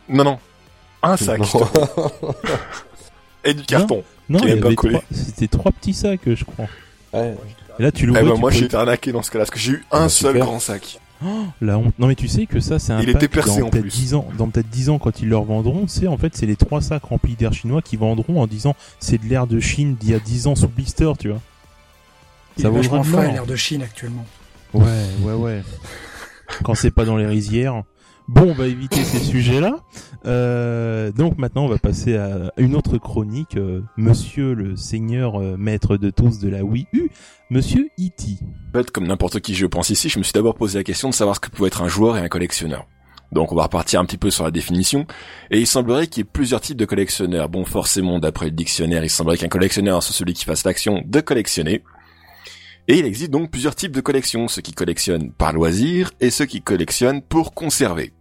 [0.10, 0.40] Non, non.
[1.04, 1.40] Un sac.
[1.40, 1.46] Non.
[3.44, 4.04] Et du carton.
[4.30, 4.94] Non, Qui il est y pas avait collé.
[4.94, 6.66] trois, c'était trois petits sacs, je crois.
[7.14, 7.36] Ouais.
[7.78, 8.22] Et là, tu Eh l'ouvres.
[8.22, 9.98] ben, tu moi, peux- j'ai été arnaqué dans ce cas-là, parce que j'ai eu Ah
[9.98, 10.46] un bah, seul super.
[10.46, 11.00] grand sac.
[11.62, 11.98] La honte.
[12.00, 13.84] Non mais tu sais que ça c'est un Il pack était percé dans en peut-être
[13.84, 14.00] plus.
[14.00, 16.56] 10 ans, dans peut-être 10 ans quand ils leur vendront, c'est en fait c'est les
[16.56, 20.12] trois sacs remplis d'air chinois qui vendront en disant c'est de l'air de Chine d'il
[20.12, 21.42] y a 10 ans sous blister, tu vois.
[22.58, 22.72] Ça
[23.04, 23.34] frais, l'or.
[23.34, 24.26] l'air de Chine actuellement.
[24.74, 24.84] Ouais,
[25.22, 25.64] ouais, ouais.
[26.64, 27.84] quand c'est pas dans les rizières.
[28.28, 29.78] Bon, on va éviter ces sujets-là.
[30.26, 33.58] Euh, donc maintenant, on va passer à une autre chronique.
[33.58, 37.10] euh, Monsieur le Seigneur euh, maître de tous de la Wii U,
[37.50, 38.38] Monsieur E.T.
[38.74, 41.10] En fait, comme n'importe qui je pense ici, je me suis d'abord posé la question
[41.10, 42.88] de savoir ce que pouvait être un joueur et un collectionneur.
[43.34, 45.08] Donc on va repartir un petit peu sur la définition,
[45.50, 47.50] et il semblerait qu'il y ait plusieurs types de collectionneurs.
[47.50, 51.20] Bon, forcément, d'après le dictionnaire, il semblerait qu'un collectionneur soit celui qui fasse l'action de
[51.20, 51.84] collectionner.
[52.88, 56.46] Et il existe donc plusieurs types de collections, ceux qui collectionnent par loisir et ceux
[56.46, 58.14] qui collectionnent pour conserver.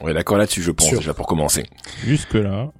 [0.00, 1.66] On est d'accord là-dessus, je pense, déjà pour commencer.
[2.04, 2.72] Jusque là.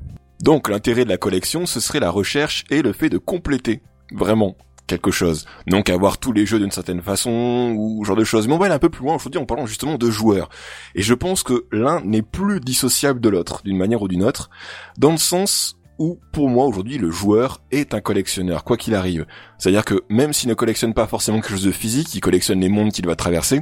[0.43, 4.57] Donc l'intérêt de la collection, ce serait la recherche et le fait de compléter vraiment
[4.87, 5.47] quelque chose.
[5.69, 8.49] Donc avoir tous les jeux d'une certaine façon ou ce genre de choses.
[8.49, 10.49] Mais on va aller un peu plus loin aujourd'hui en parlant justement de joueurs.
[10.97, 14.51] Et je pense que l'un n'est plus dissociable de l'autre, d'une manière ou d'une autre,
[14.99, 19.27] dans le sens où pour moi aujourd'hui le joueur est un collectionneur, quoi qu'il arrive.
[19.59, 22.71] C'est-à-dire que même s'il ne collectionne pas forcément quelque chose de physique, il collectionne les
[22.71, 23.61] mondes qu'il va traverser,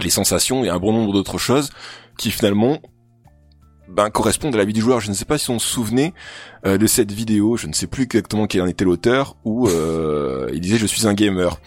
[0.00, 1.70] les sensations et un bon nombre d'autres choses
[2.18, 2.78] qui finalement
[3.88, 5.00] ben, correspondent à la vie du joueur.
[5.00, 6.12] Je ne sais pas si on se souvenait
[6.66, 10.50] euh, de cette vidéo, je ne sais plus exactement quel en était l'auteur, où euh,
[10.52, 11.58] il disait je suis un gamer.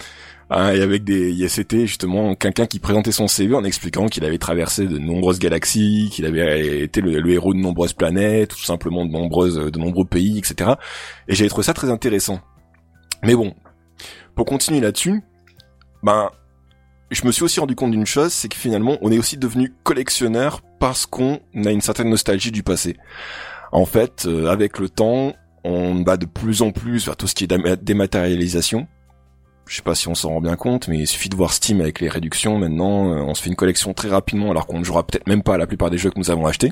[0.55, 4.37] Hein, et avec des, c'était justement quelqu'un qui présentait son CV en expliquant qu'il avait
[4.37, 9.11] traversé de nombreuses galaxies, qu'il avait été le, héros de nombreuses planètes, tout simplement de
[9.11, 10.73] nombreuses, de nombreux pays, etc.
[11.27, 12.39] Et j'avais trouvé ça très intéressant.
[13.23, 13.55] Mais bon,
[14.35, 15.23] pour continuer là-dessus,
[16.03, 16.29] ben,
[17.09, 19.73] je me suis aussi rendu compte d'une chose, c'est que finalement, on est aussi devenu
[19.83, 22.97] collectionneur parce qu'on a une certaine nostalgie du passé.
[23.71, 27.33] En fait, euh, avec le temps, on va de plus en plus vers tout ce
[27.33, 28.87] qui est dématérialisation.
[29.65, 31.79] Je sais pas si on s'en rend bien compte, mais il suffit de voir Steam
[31.81, 32.57] avec les réductions.
[32.59, 35.41] Maintenant, euh, on se fait une collection très rapidement, alors qu'on ne jouera peut-être même
[35.41, 36.71] pas à la plupart des jeux que nous avons achetés.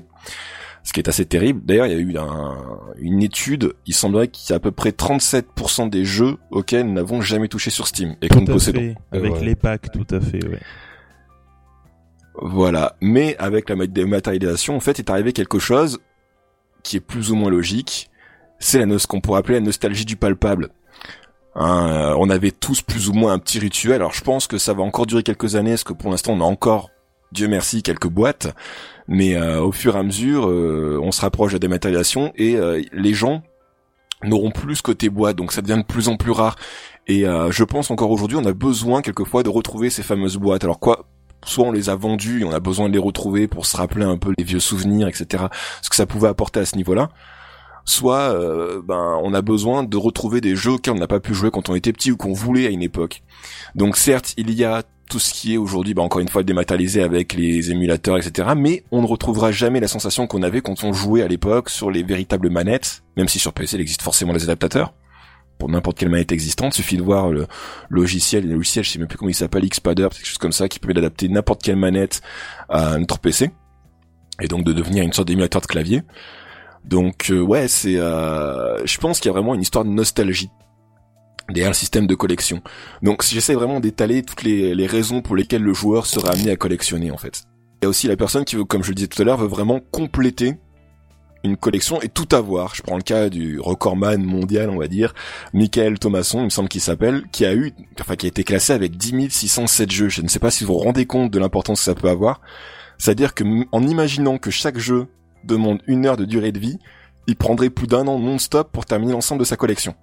[0.84, 1.62] Ce qui est assez terrible.
[1.64, 2.58] D'ailleurs, il y a eu un-
[2.98, 3.74] une étude.
[3.86, 7.48] Il semblerait qu'il y a à peu près 37% des jeux auxquels nous n'avons jamais
[7.48, 8.96] touché sur Steam et que nous possédons.
[9.12, 9.46] Avec ouais.
[9.46, 10.60] les packs, tout à fait, ouais.
[12.42, 12.96] Voilà.
[13.02, 16.00] Mais avec la dématérialisation, en fait, est arrivé quelque chose
[16.84, 18.10] qui est plus ou moins logique.
[18.60, 20.70] C'est la no- ce qu'on pourrait appeler la nostalgie du palpable.
[21.56, 23.96] Hein, euh, on avait tous plus ou moins un petit rituel.
[23.96, 26.42] Alors je pense que ça va encore durer quelques années, parce que pour l'instant on
[26.42, 26.90] a encore,
[27.32, 28.54] Dieu merci, quelques boîtes.
[29.08, 32.56] Mais euh, au fur et à mesure, euh, on se rapproche de la dématérialisation et
[32.56, 33.44] euh, les gens
[34.24, 36.56] n'auront plus ce côté boîte, donc ça devient de plus en plus rare.
[37.08, 40.64] Et euh, je pense encore aujourd'hui, on a besoin quelquefois de retrouver ces fameuses boîtes.
[40.64, 41.08] Alors quoi
[41.44, 44.06] soit on les a vendus et on a besoin de les retrouver pour se rappeler
[44.06, 45.46] un peu les vieux souvenirs, etc.
[45.82, 47.10] Ce que ça pouvait apporter à ce niveau-là.
[47.86, 51.34] Soit euh, ben on a besoin de retrouver des jeux auxquels on n'a pas pu
[51.34, 53.24] jouer quand on était petit ou qu'on voulait à une époque.
[53.76, 57.04] Donc certes, il y a tout ce qui est aujourd'hui, ben, encore une fois, dématérialisé
[57.04, 58.50] avec les émulateurs, etc.
[58.56, 61.92] Mais on ne retrouvera jamais la sensation qu'on avait quand on jouait à l'époque sur
[61.92, 64.94] les véritables manettes, même si sur PC il existe forcément des adaptateurs
[65.62, 66.74] pour n'importe quelle manette existante.
[66.74, 67.46] Suffit de voir le
[67.90, 70.68] logiciel, le logiciel, je sais même plus comment il s'appelle, Xpader, quelque chose comme ça,
[70.68, 72.22] qui permet d'adapter n'importe quelle manette
[72.70, 73.52] à notre PC.
[74.42, 76.02] Et donc de devenir une sorte d'émulateur de clavier.
[76.86, 80.50] Donc euh, ouais, c'est, euh, je pense qu'il y a vraiment une histoire de nostalgie
[81.50, 82.62] derrière le système de collection.
[83.02, 87.12] Donc j'essaie vraiment d'étaler toutes les, raisons pour lesquelles le joueur serait amené à collectionner
[87.12, 87.44] en fait.
[87.82, 89.38] Il y a aussi la personne qui veut, comme je le disais tout à l'heure,
[89.38, 90.56] veut vraiment compléter
[91.44, 92.76] une collection et tout avoir.
[92.76, 95.16] Je prends le cas du recordman mondial, on va dire,
[95.54, 98.74] Michael Thomasson, il me semble qu'il s'appelle, qui a eu, enfin, qui a été classé
[98.74, 100.10] avec 10 607 jeux.
[100.10, 102.42] Je ne sais pas si vous vous rendez compte de l'importance que ça peut avoir.
[103.00, 105.08] C'est-à-dire que, en imaginant que chaque jeu
[105.44, 106.80] demande une heure de durée de vie,
[107.28, 109.96] il prendrait plus d'un an non-stop pour terminer l'ensemble de sa collection.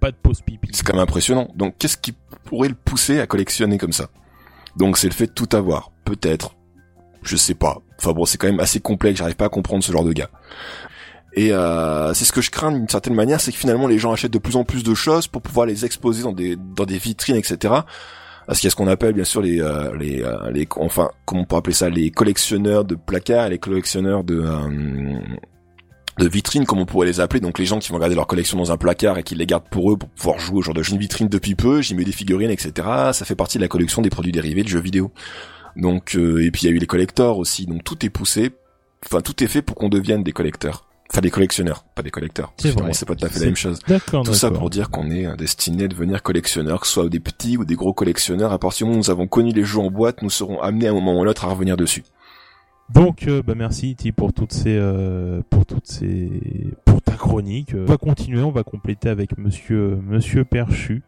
[0.00, 0.68] Pas de pause pipi.
[0.72, 1.48] C'est quand même impressionnant.
[1.54, 4.08] Donc, qu'est-ce qui pourrait le pousser à collectionner comme ça?
[4.76, 5.90] Donc, c'est le fait de tout avoir.
[6.04, 6.54] Peut-être.
[7.22, 7.78] Je sais pas.
[7.98, 10.30] Enfin bon, c'est quand même assez complexe, j'arrive pas à comprendre ce genre de gars.
[11.34, 14.12] Et euh, c'est ce que je crains d'une certaine manière, c'est que finalement les gens
[14.12, 16.98] achètent de plus en plus de choses pour pouvoir les exposer dans des dans des
[16.98, 17.74] vitrines, etc.
[18.46, 21.10] Parce qu'il y a ce qu'on appelle bien sûr les euh, les euh, les enfin
[21.24, 25.18] comment on peut appeler ça les collectionneurs de placards, les collectionneurs de euh,
[26.18, 27.40] de vitrines comme on pourrait les appeler.
[27.40, 29.68] Donc les gens qui vont garder leur collection dans un placard et qui les gardent
[29.68, 31.82] pour eux pour pouvoir jouer au genre de jeu vitrine depuis peu.
[31.82, 32.72] J'y mets des figurines, etc.
[33.12, 35.10] Ça fait partie de la collection des produits dérivés de jeux vidéo.
[35.74, 37.66] Donc et puis il y a eu les collecteurs aussi.
[37.66, 38.52] Donc tout est poussé.
[39.04, 40.85] Enfin tout est fait pour qu'on devienne des collecteurs.
[41.16, 42.52] Enfin des collectionneurs, pas des collecteurs.
[42.58, 42.92] C'est Finalement, vrai.
[42.92, 43.78] C'est pas tout à fait la même chose.
[44.06, 47.20] Tout ça pour dire qu'on est euh, destiné à devenir collectionneur, que ce soit des
[47.20, 48.52] petits ou des gros collectionneurs.
[48.52, 50.88] À partir du moment où nous avons connu les jeux en boîte, nous serons amenés
[50.88, 52.04] à un moment ou à l'autre à revenir dessus.
[52.92, 56.30] Donc, euh, bah merci Iti pour toutes ces, euh, pour toutes ces,
[56.84, 57.72] pour ta chronique.
[57.74, 61.02] On va continuer, on va compléter avec Monsieur, Monsieur Perchu.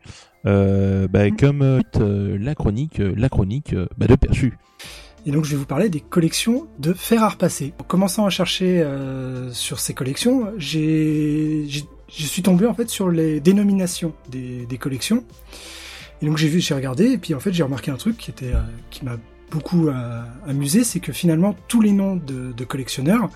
[0.46, 4.56] Euh, bah, comme euh, la chronique, la chronique bah, de Perchu.
[5.26, 7.74] Et donc je vais vous parler des collections de fer à repasser.
[7.80, 13.40] En commençant à chercher euh, sur ces collections, je suis tombé en fait sur les
[13.40, 15.24] dénominations des, des collections.
[16.22, 18.32] Et donc j'ai vu, j'ai regardé, et puis en fait j'ai remarqué un truc qui
[18.42, 19.16] euh, qui m'a
[19.50, 23.30] beaucoup euh, amusé, c'est que finalement tous les noms de, collectionneurs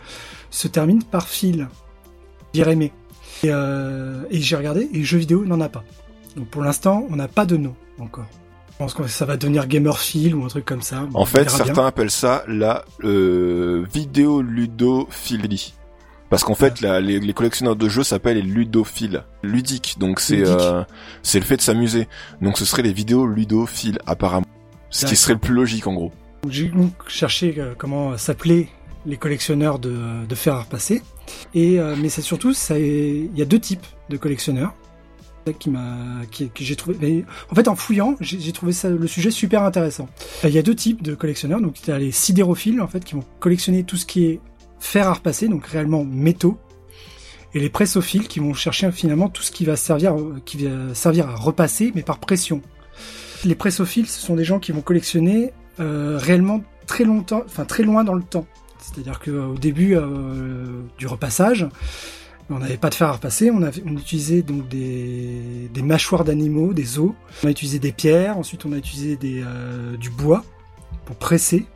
[0.51, 1.69] se terminent par fil,
[2.53, 2.93] Jérémé.
[3.45, 5.85] Et, et j'ai regardé, et jeux vidéo n'en a pas.
[6.37, 8.29] Donc pour l'instant, on n'a pas de nom encore.
[8.83, 11.07] Pense que ça va devenir Gamerphile ou un truc comme ça.
[11.15, 11.57] En fait, bien.
[11.57, 15.75] certains appellent ça la euh, vidéoludophilie.
[16.31, 19.97] Parce qu'en fait, la- les, les collectionneurs de jeux s'appellent les ludophiles, ludiques.
[20.01, 20.57] Donc c'est Ludique.
[20.59, 20.83] euh,
[21.23, 22.09] c'est le fait de s'amuser.
[22.41, 24.47] Donc ce serait les vidéoludophiles apparemment.
[24.91, 26.11] Ce qui serait le plus logique en gros.
[26.49, 28.67] J'ai donc cherché euh, comment s'appelaient
[29.07, 31.03] les collectionneurs de, de fer à repasser.
[31.55, 34.75] Et euh, mais c'est surtout, il y a deux types de collectionneurs
[35.59, 35.97] Qui m'a,
[37.51, 40.09] en fait, en fouillant, j'ai trouvé le sujet super intéressant.
[40.45, 41.61] Euh, Il y a deux types de collectionneurs.
[41.61, 44.41] Donc, il y a les sidérophiles en fait qui vont collectionner tout ce qui est
[44.79, 46.59] fer à repasser, donc réellement métaux,
[47.55, 50.17] et les pressophiles qui vont chercher finalement tout ce qui va servir,
[50.95, 52.63] servir à repasser, mais par pression.
[53.45, 57.83] Les pressophiles, ce sont des gens qui vont collectionner euh, réellement très longtemps, enfin très
[57.83, 58.47] loin dans le temps.
[58.79, 61.69] C'est-à-dire qu'au début euh, du repassage,
[62.51, 63.63] on n'avait pas de fer à repasser, on,
[63.97, 68.77] utilisait donc des, mâchoires d'animaux, des os, on a utilisé des pierres, ensuite on a
[68.77, 70.45] utilisé euh, du bois
[71.05, 71.67] pour presser.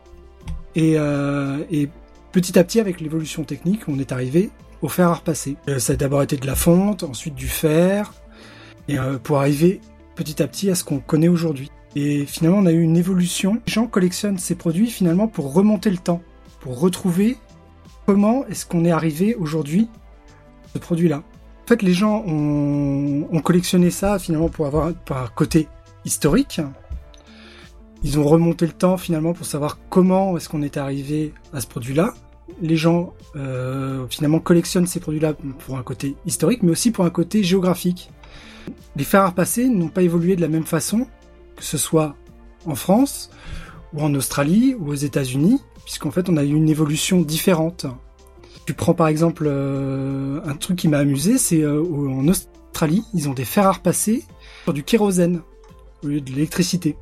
[0.74, 1.88] Et, euh, et
[2.32, 4.50] petit à petit, avec l'évolution technique, on est arrivé
[4.82, 5.56] au fer à repasser.
[5.68, 8.12] Euh, ça a d'abord été de la fonte, ensuite du fer,
[8.88, 9.80] et pour arriver
[10.14, 11.72] petit à petit à ce qu'on connaît aujourd'hui.
[11.96, 13.60] Et finalement, on a eu une évolution.
[13.66, 16.22] Les gens collectionnent ces produits finalement pour remonter le temps,
[16.60, 17.36] pour retrouver
[18.06, 19.88] comment est-ce qu'on est arrivé aujourd'hui
[20.78, 21.18] produit-là.
[21.18, 24.94] En fait, les gens ont, collectionné ça finalement pour avoir un
[25.34, 25.68] côté
[26.04, 26.60] historique.
[28.02, 31.66] Ils ont remonté le temps finalement pour savoir comment est-ce qu'on est arrivé à ce
[31.66, 32.14] produit-là.
[32.60, 37.10] Les gens euh, finalement collectionnent ces produits-là pour un côté historique, mais aussi pour un
[37.10, 38.10] côté géographique.
[38.94, 41.06] Les fers à repasser n'ont pas évolué de la même façon,
[41.56, 42.14] que ce soit
[42.64, 43.30] en France,
[43.92, 47.86] ou en Australie, ou aux États-Unis, puisqu'en fait on a eu une évolution différente.
[48.66, 53.28] Tu prends par exemple euh, un truc qui m'a amusé, c'est euh, en Australie, ils
[53.28, 54.24] ont des fers à repasser
[54.64, 55.40] sur du kérosène
[56.02, 56.96] au lieu de l'électricité.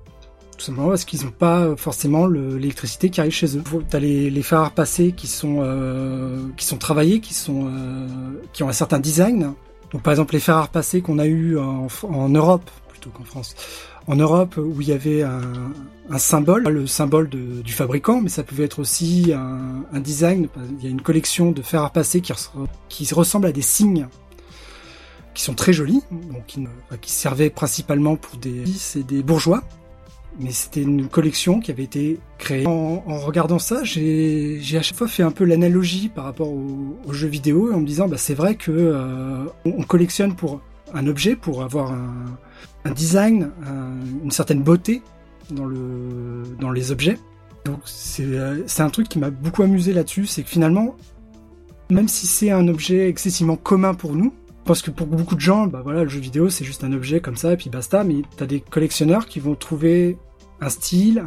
[0.58, 3.62] Tout simplement parce qu'ils n'ont pas forcément le- l'électricité qui arrive chez eux.
[3.90, 8.06] T'as les, les à repasser qui sont euh, qui sont travaillés, qui sont euh,
[8.52, 9.54] qui ont un certain design.
[9.90, 13.56] Donc par exemple les à repasser qu'on a eu en Europe plutôt qu'en France.
[14.06, 18.64] En Europe où il y avait un, symbole, le symbole du fabricant, mais ça pouvait
[18.64, 20.48] être aussi un, design.
[20.78, 22.32] Il y a une collection de fers à repasser qui,
[22.88, 24.06] qui ressemble à des signes
[25.34, 26.46] qui sont très jolis, donc
[27.00, 28.62] qui, servaient principalement pour des
[28.96, 29.62] et des bourgeois.
[30.40, 32.66] Mais c'était une collection qui avait été créée.
[32.66, 37.12] En, regardant ça, j'ai à chaque fois fait un peu l'analogie par rapport au- aux
[37.12, 40.60] jeux vidéo en me disant, bah, c'est vrai que euh, on collectionne pour
[40.92, 42.36] un objet, pour avoir un,
[42.84, 45.02] un design, un- une certaine beauté
[45.50, 47.18] dans le dans les objets.
[47.64, 50.96] Donc c'est euh, c'est un truc qui m'a beaucoup amusé là-dessus, c'est que finalement,
[51.90, 54.32] même si c'est un objet excessivement commun pour nous,
[54.64, 57.20] pense que pour beaucoup de gens, bah voilà, le jeu vidéo c'est juste un objet
[57.20, 58.04] comme ça et puis basta.
[58.04, 60.16] Mais t'as des collectionneurs qui vont trouver
[60.64, 61.22] un style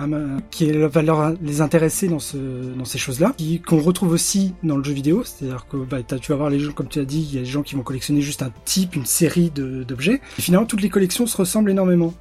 [0.51, 4.83] qui va leur les intéresser dans ce dans ces choses-là, qu'on retrouve aussi dans le
[4.83, 5.23] jeu vidéo.
[5.23, 7.41] C'est-à-dire que bah, tu vas voir les gens, comme tu as dit, il y a
[7.41, 10.21] des gens qui vont collectionner juste un type, une série d'objets.
[10.37, 12.13] Et finalement, toutes les collections se ressemblent énormément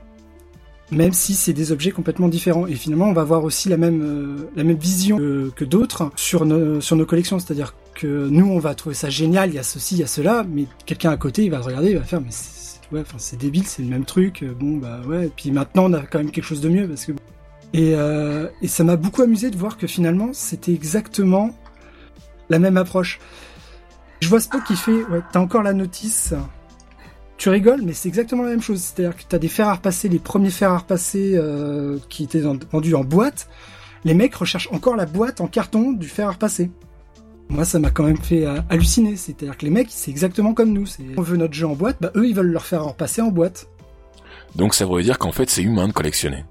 [0.92, 2.68] même si c'est des objets complètement différents.
[2.68, 6.44] Et finalement, on va avoir aussi la même euh, la même vision que, d'autres sur
[6.46, 7.38] nos collections.
[7.38, 10.06] C'est-à-dire que nous, on va trouver ça génial, il y a ceci, il y a
[10.06, 12.55] cela, mais quelqu'un à côté, il va regarder, il va faire, mais c'est
[12.92, 14.42] ouais, enfin c'est débile, c'est le même truc.
[14.42, 15.26] euh, Bon bah ouais.
[15.26, 17.12] Et puis maintenant, on a quand même quelque chose de mieux parce que
[17.72, 21.50] et euh, et ça m'a beaucoup amusé de voir que finalement, c'était exactement
[22.48, 23.18] la même approche.
[24.20, 26.32] Je vois Spock qui fait, ouais, t'as encore la notice.
[27.36, 28.80] Tu rigoles, mais c'est exactement la même chose.
[28.80, 32.46] C'est-à-dire que t'as des fers à repasser, les premiers fers à repasser euh, qui étaient
[32.46, 33.48] en- vendus en boîte.
[34.04, 36.70] Les mecs recherchent encore la boîte en carton du fer à repasser.
[37.48, 39.16] Moi, ça m'a quand même fait euh, halluciner.
[39.16, 40.86] C'est-à-dire que les mecs, c'est exactement comme nous.
[41.16, 43.28] On veut notre jeu en boîte, bah eux, ils veulent leur faire à repasser en
[43.28, 43.68] boîte.
[44.54, 46.44] Donc ça veut dire qu'en fait c'est humain de collectionner.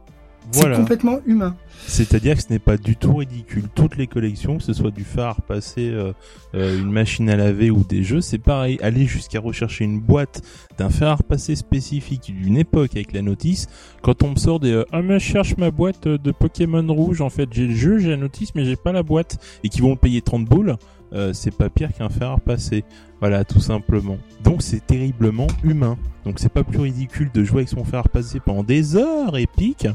[0.54, 0.76] Voilà.
[0.76, 1.56] C'est complètement humain.
[1.88, 3.66] C'est-à-dire que ce n'est pas du tout ridicule.
[3.74, 6.14] Toutes les collections, que ce soit du phare, passer euh,
[6.56, 8.80] euh, une machine à laver ou des jeux, c'est pareil.
[8.82, 10.42] Aller jusqu'à rechercher une boîte
[10.78, 13.68] d'un fer à repasser spécifique d'une époque avec la notice.
[14.02, 17.22] Quand on me sort des euh, ah mais je cherche ma boîte de Pokémon rouge,
[17.22, 19.82] en fait j'ai le jeu, j'ai la notice, mais j'ai pas la boîte et qui
[19.82, 20.78] vont me payer 30 boules,
[21.14, 22.84] euh, c'est pas pire qu'un fer à repasser.
[23.20, 24.18] Voilà, tout simplement.
[24.44, 25.98] Donc c'est terriblement humain.
[26.26, 29.38] Donc c'est pas plus ridicule de jouer avec son fer à repasser pendant des heures
[29.38, 29.88] épiques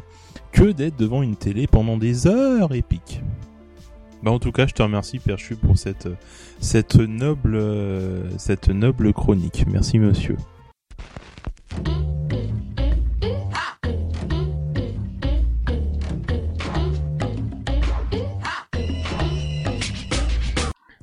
[0.53, 3.23] que d'être devant une télé pendant des heures épiques.
[4.23, 6.09] Bah en tout cas, je te remercie Perchu pour cette
[6.61, 9.65] cette noble euh, cette noble chronique.
[9.71, 10.37] Merci monsieur.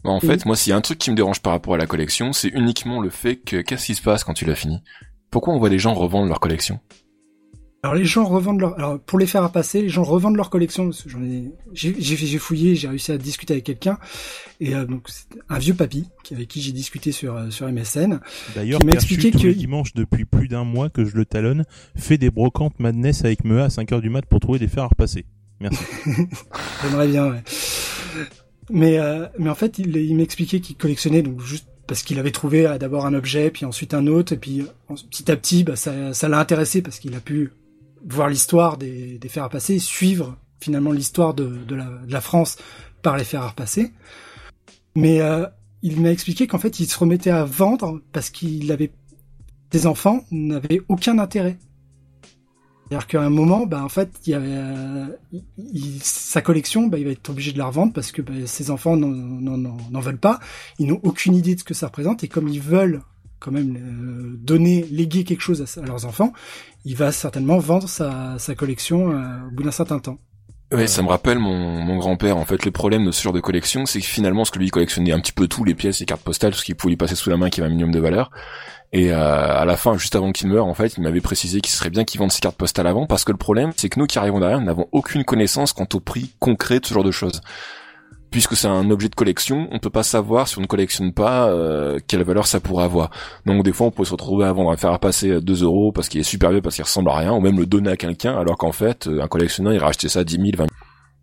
[0.03, 1.77] Bah, en fait, moi s'il y a un truc qui me dérange par rapport à
[1.77, 4.83] la collection, c'est uniquement le fait que qu'est-ce qui se passe quand tu l'as fini?
[5.31, 6.79] Pourquoi on voit des gens revendre leur collection?
[7.83, 10.49] Alors les gens revendent leur, alors pour les faire à passer, les gens revendent leur
[10.49, 10.89] collection.
[11.05, 11.93] J'en ai, j'ai,
[12.39, 13.97] fouillé, j'ai réussi à discuter avec quelqu'un
[14.59, 18.19] et euh, donc c'est un vieux papy avec qui j'ai discuté sur euh, sur MSN.
[18.55, 21.23] D'ailleurs, Qui m'a expliqué tous que- les dimanches depuis plus d'un mois que je le
[21.25, 24.83] talonne, fait des brocantes madness avec Mea à 5h du mat pour trouver des fers
[24.83, 25.25] à repasser.
[25.59, 25.79] Merci.
[26.83, 27.43] J'aimerais bien, ouais.
[28.69, 32.31] Mais, euh, mais en fait, il, il m'expliquait qu'il collectionnait donc juste parce qu'il avait
[32.31, 35.63] trouvé euh, d'abord un objet, puis ensuite un autre, et puis euh, petit à petit,
[35.63, 37.51] bah, ça, ça l'a intéressé parce qu'il a pu
[38.05, 42.57] voir l'histoire des, des fers à passer, suivre finalement l'histoire de, de, la, France
[43.01, 43.91] par les fers à repasser.
[44.95, 45.45] Mais euh,
[45.81, 48.91] il m'a expliqué qu'en fait, il se remettait à vendre parce qu'il avait
[49.71, 51.57] des enfants n'avaient aucun intérêt.
[52.89, 55.07] C'est-à-dire qu'à un moment, bah, en fait, il avait, euh,
[56.01, 58.95] sa collection, bah, il va être obligé de la revendre parce que bah, ses enfants
[58.95, 60.39] n'en veulent pas.
[60.79, 63.01] Ils n'ont aucune idée de ce que ça représente et comme ils veulent
[63.39, 66.33] quand même euh, donner, léguer quelque chose à, à, leurs enfants,
[66.85, 70.17] il va certainement vendre sa, sa collection euh, au bout d'un certain temps.
[70.69, 72.35] Ouais, ça me rappelle mon, mon grand-père.
[72.35, 74.69] En fait, le problème de ce genre de collection, c'est que finalement, ce que lui
[74.69, 76.97] collectionnait un petit peu tout, les pièces, les cartes postales, tout ce qui pouvait lui
[76.97, 78.31] passer sous la main, qui avait un minimum de valeur.
[78.91, 81.73] Et euh, à la fin, juste avant qu'il meure, en fait, il m'avait précisé qu'il
[81.73, 84.07] serait bien qu'il vende ses cartes postales avant, parce que le problème, c'est que nous
[84.07, 87.11] qui arrivons derrière, nous n'avons aucune connaissance quant au prix concret de ce genre de
[87.11, 87.41] choses.
[88.37, 91.49] Puisque c'est un objet de collection, on peut pas savoir si on ne collectionne pas
[91.49, 93.09] euh, quelle valeur ça pourrait avoir.
[93.47, 96.07] Donc des fois, on peut se retrouver à vendre, à faire passer 2 euros parce
[96.07, 98.37] qu'il est super vieux, parce qu'il ressemble à rien, ou même le donner à quelqu'un,
[98.37, 100.67] alors qu'en fait, un collectionneur, il racheté ça 10 000, 20 000.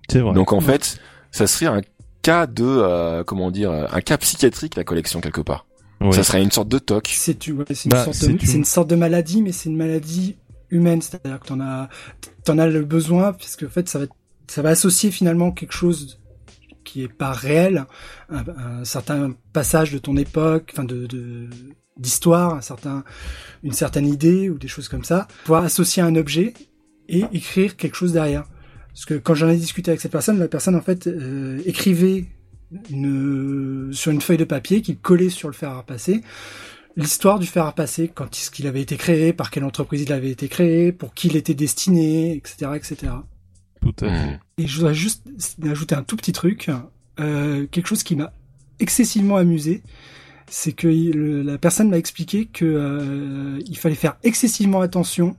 [0.09, 0.35] C'est vrai.
[0.35, 0.99] Donc en fait,
[1.31, 1.83] ça serait un
[2.23, 5.67] cas de, euh, comment dire, un cas psychiatrique la collection quelque part.
[6.01, 6.11] Ouais.
[6.11, 7.09] Ça serait une sorte de toc.
[7.15, 8.57] C'est ouais, une, bah, sorte de, une...
[8.57, 10.35] une sorte de maladie, mais c'est une maladie
[10.71, 11.89] humaine, c'est-à-dire que t'en as,
[12.43, 14.07] t'en as le besoin, puisque en fait, ça va,
[14.49, 16.19] ça va associer finalement quelque chose
[16.85, 17.87] qui est pas réel,
[18.31, 18.45] un,
[18.81, 21.49] un certain passage de ton époque, enfin de,
[21.97, 23.05] d'histoire, un certain,
[23.63, 26.55] une certaine idée ou des choses comme ça, pouvoir associer un objet
[27.09, 28.45] et écrire quelque chose derrière.
[28.89, 32.27] Parce que quand j'en ai discuté avec cette personne, la personne en fait euh, écrivait
[32.91, 36.23] une, sur une feuille de papier qu'il collait sur le fer à repasser
[36.97, 40.13] l'histoire du fer à repasser, quand est-ce qu'il avait été créé, par quelle entreprise il
[40.13, 43.13] avait été créé, pour qui il était destiné, etc., etc.
[43.85, 44.41] Tout à fait.
[44.59, 45.27] Et je voudrais juste
[45.63, 46.71] ajouter un tout petit truc,
[47.21, 48.33] euh, quelque chose qui m'a
[48.81, 49.83] excessivement amusé,
[50.49, 55.37] c'est que le, la personne m'a expliqué que euh, il fallait faire excessivement attention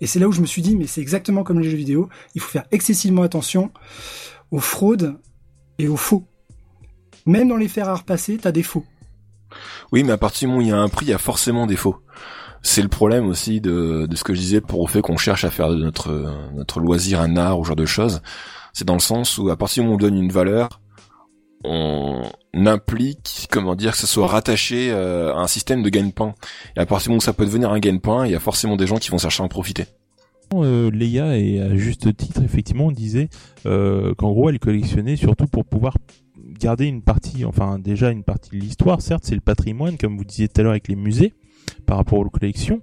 [0.00, 2.08] et c'est là où je me suis dit, mais c'est exactement comme les jeux vidéo,
[2.34, 3.70] il faut faire excessivement attention
[4.50, 5.18] aux fraudes
[5.78, 6.24] et aux faux.
[7.26, 8.84] Même dans les fers à repasser, t'as des faux.
[9.92, 11.18] Oui, mais à partir du moment où il y a un prix, il y a
[11.18, 11.96] forcément des faux.
[12.62, 15.44] C'est le problème aussi de, de ce que je disais pour au fait qu'on cherche
[15.44, 16.10] à faire de notre,
[16.54, 18.20] notre loisir un art ou genre de choses.
[18.72, 20.80] C'est dans le sens où à partir du moment où on donne une valeur,
[21.64, 22.22] on
[22.54, 26.34] implique, comment dire, que ce soit rattaché euh, à un système de gagne-pain.
[26.76, 28.76] Et à partir du moment où ça peut devenir un gagne-pain, il y a forcément
[28.76, 29.84] des gens qui vont chercher à en profiter.
[30.54, 33.28] Euh, Leia, et à juste titre, effectivement, disait
[33.66, 35.96] euh, qu'en gros, elle collectionnait surtout pour pouvoir
[36.58, 40.24] garder une partie, enfin déjà une partie de l'histoire, certes, c'est le patrimoine, comme vous
[40.24, 41.34] disiez tout à l'heure avec les musées,
[41.86, 42.80] par rapport aux collections,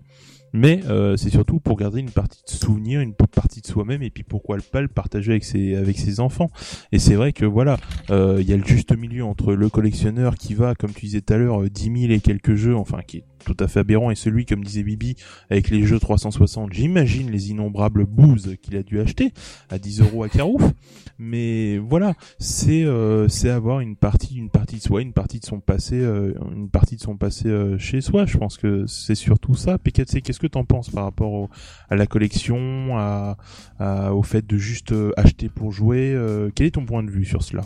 [0.54, 4.10] mais euh, c'est surtout pour garder une partie de souvenir, une partie de soi-même, et
[4.10, 6.50] puis pourquoi pas le partager avec ses avec ses enfants.
[6.92, 7.78] Et c'est vrai que voilà,
[8.10, 11.22] il euh, y a le juste milieu entre le collectionneur qui va, comme tu disais
[11.22, 14.16] tout à l'heure, 10 000 et quelques jeux, enfin qui tout à fait aberrant, et
[14.16, 15.16] celui, comme disait Bibi,
[15.50, 19.32] avec les jeux 360, j'imagine les innombrables bouses qu'il a dû acheter
[19.70, 20.62] à 10 euros à Carouf.
[21.20, 25.46] Mais voilà, c'est euh, c'est avoir une partie une partie de soi, une partie de
[25.46, 28.26] son passé, euh, une partie de son passé euh, chez soi.
[28.26, 29.78] Je pense que c'est surtout ça.
[29.80, 31.50] PKC, qu'est-ce que t'en penses par rapport au,
[31.90, 33.38] à la collection, à,
[34.14, 36.16] au fait de juste acheter pour jouer
[36.56, 37.64] Quel est ton point de vue sur cela?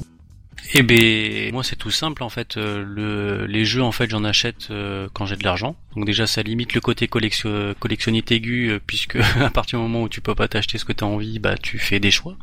[0.74, 2.58] Eh ben moi c'est tout simple en fait.
[2.58, 5.76] Euh, le, les jeux en fait j'en achète euh, quand j'ai de l'argent.
[5.96, 10.04] Donc déjà ça limite le côté collection, collectionnite aigu euh, puisque à partir du moment
[10.04, 12.38] où tu peux pas t'acheter ce que tu as envie, bah tu fais des choix.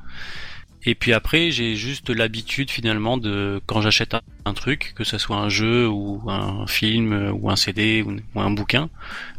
[0.84, 5.36] Et puis après j'ai juste l'habitude finalement de quand j'achète un, truc, que ce soit
[5.36, 8.88] un jeu ou un film ou un CD ou un bouquin,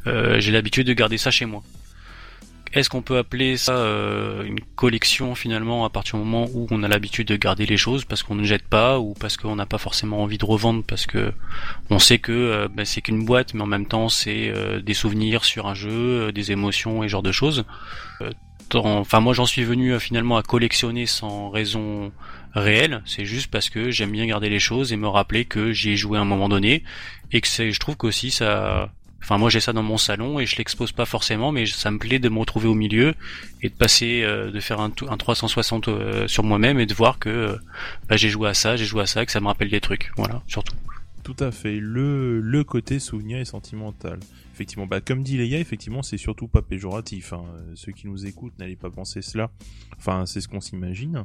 [0.06, 1.64] j'ai l'habitude de garder ça chez moi.
[2.72, 6.84] Est-ce qu'on peut appeler ça euh, une collection finalement à partir du moment où on
[6.84, 9.66] a l'habitude de garder les choses parce qu'on ne jette pas ou parce qu'on n'a
[9.66, 11.34] pas forcément envie de revendre parce que
[11.90, 14.94] on sait que euh, ben, c'est qu'une boîte mais en même temps c'est euh, des
[14.94, 17.66] souvenirs sur un jeu, des émotions et genre de choses.
[18.76, 22.12] Enfin moi j'en suis venu finalement à collectionner sans raison
[22.54, 25.92] réelle, c'est juste parce que j'aime bien garder les choses et me rappeler que j'y
[25.92, 26.84] ai joué à un moment donné
[27.32, 30.56] et que je trouve qu'aussi ça Enfin, moi j'ai ça dans mon salon et je
[30.58, 33.14] l'expose pas forcément, mais ça me plaît de me retrouver au milieu
[33.62, 37.20] et de passer, euh, de faire un, un 360 euh, sur moi-même et de voir
[37.20, 37.56] que euh,
[38.08, 40.12] bah, j'ai joué à ça, j'ai joué à ça, que ça me rappelle des trucs.
[40.18, 40.76] Voilà, surtout.
[41.24, 41.78] Tout à fait.
[41.80, 44.20] Le, le côté souvenir et sentimental.
[44.60, 47.32] Effectivement, bah, comme dit Leia, effectivement, c'est surtout pas péjoratif.
[47.32, 47.46] Hein.
[47.76, 49.52] Ceux qui nous écoutent n'allez pas penser cela.
[49.98, 51.24] Enfin, c'est ce qu'on s'imagine.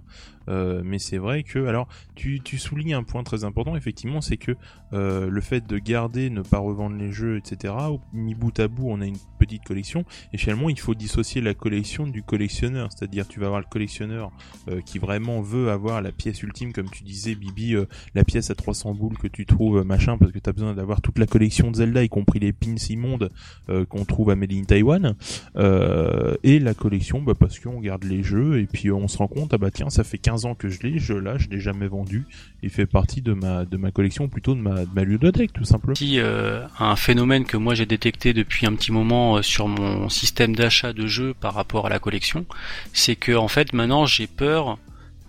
[0.49, 4.37] Euh, mais c'est vrai que, alors, tu, tu soulignes un point très important, effectivement, c'est
[4.37, 4.53] que
[4.93, 7.74] euh, le fait de garder, ne pas revendre les jeux, etc.,
[8.12, 10.05] mis bout à bout, on a une petite collection.
[10.32, 12.88] Et finalement, il faut dissocier la collection du collectionneur.
[12.90, 14.30] C'est-à-dire, tu vas avoir le collectionneur
[14.68, 18.51] euh, qui vraiment veut avoir la pièce ultime, comme tu disais, Bibi, euh, la pièce
[18.51, 21.18] à 300 boules que tu trouves, euh, machin, parce que tu as besoin d'avoir toute
[21.18, 23.30] la collection de Zelda, y compris les pins immondes
[23.88, 25.14] qu'on trouve à Made in Taiwan.
[25.57, 29.53] et la collection, bah, parce qu'on garde les jeux, et puis on se rend compte,
[29.55, 31.86] ah bah tiens, ça fait 15 ans que je l'ai, je là, je l'ai jamais
[31.86, 32.26] vendu.
[32.62, 35.64] Il fait partie de ma, de ma collection, plutôt de ma, de ma ludothèque, tout
[35.64, 35.95] simplement.
[35.95, 40.93] Si, un phénomène que moi j'ai détecté depuis un petit moment sur mon système d'achat
[40.93, 42.47] de jeux par rapport à la collection,
[42.93, 44.78] c'est que en fait maintenant j'ai peur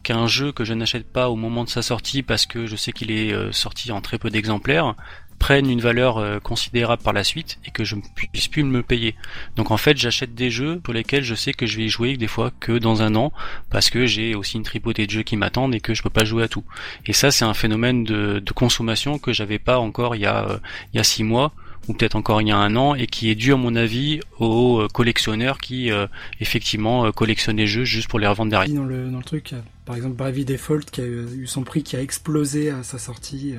[0.03, 2.91] qu'un jeu que je n'achète pas au moment de sa sortie parce que je sais
[2.91, 4.95] qu'il est euh, sorti en très peu d'exemplaires
[5.39, 8.01] prenne une valeur euh, considérable par la suite et que je ne
[8.31, 9.15] puisse plus me payer.
[9.55, 12.17] Donc en fait j'achète des jeux pour lesquels je sais que je vais y jouer
[12.17, 13.31] des fois que dans un an
[13.69, 16.25] parce que j'ai aussi une tripotée de jeux qui m'attendent et que je peux pas
[16.25, 16.63] jouer à tout.
[17.05, 20.57] Et ça c'est un phénomène de, consommation que j'avais pas encore il y a euh,
[20.93, 21.51] il y a six mois
[21.87, 24.19] ou peut-être encore il y a un an, et qui est dû à mon avis
[24.39, 26.07] aux euh, collectionneurs qui euh,
[26.39, 28.75] effectivement euh, collectionnent les jeux juste pour les revendre derrière.
[28.75, 29.53] Dans le, dans le truc,
[29.85, 33.55] par exemple Bravely Default qui a eu son prix qui a explosé à sa sortie,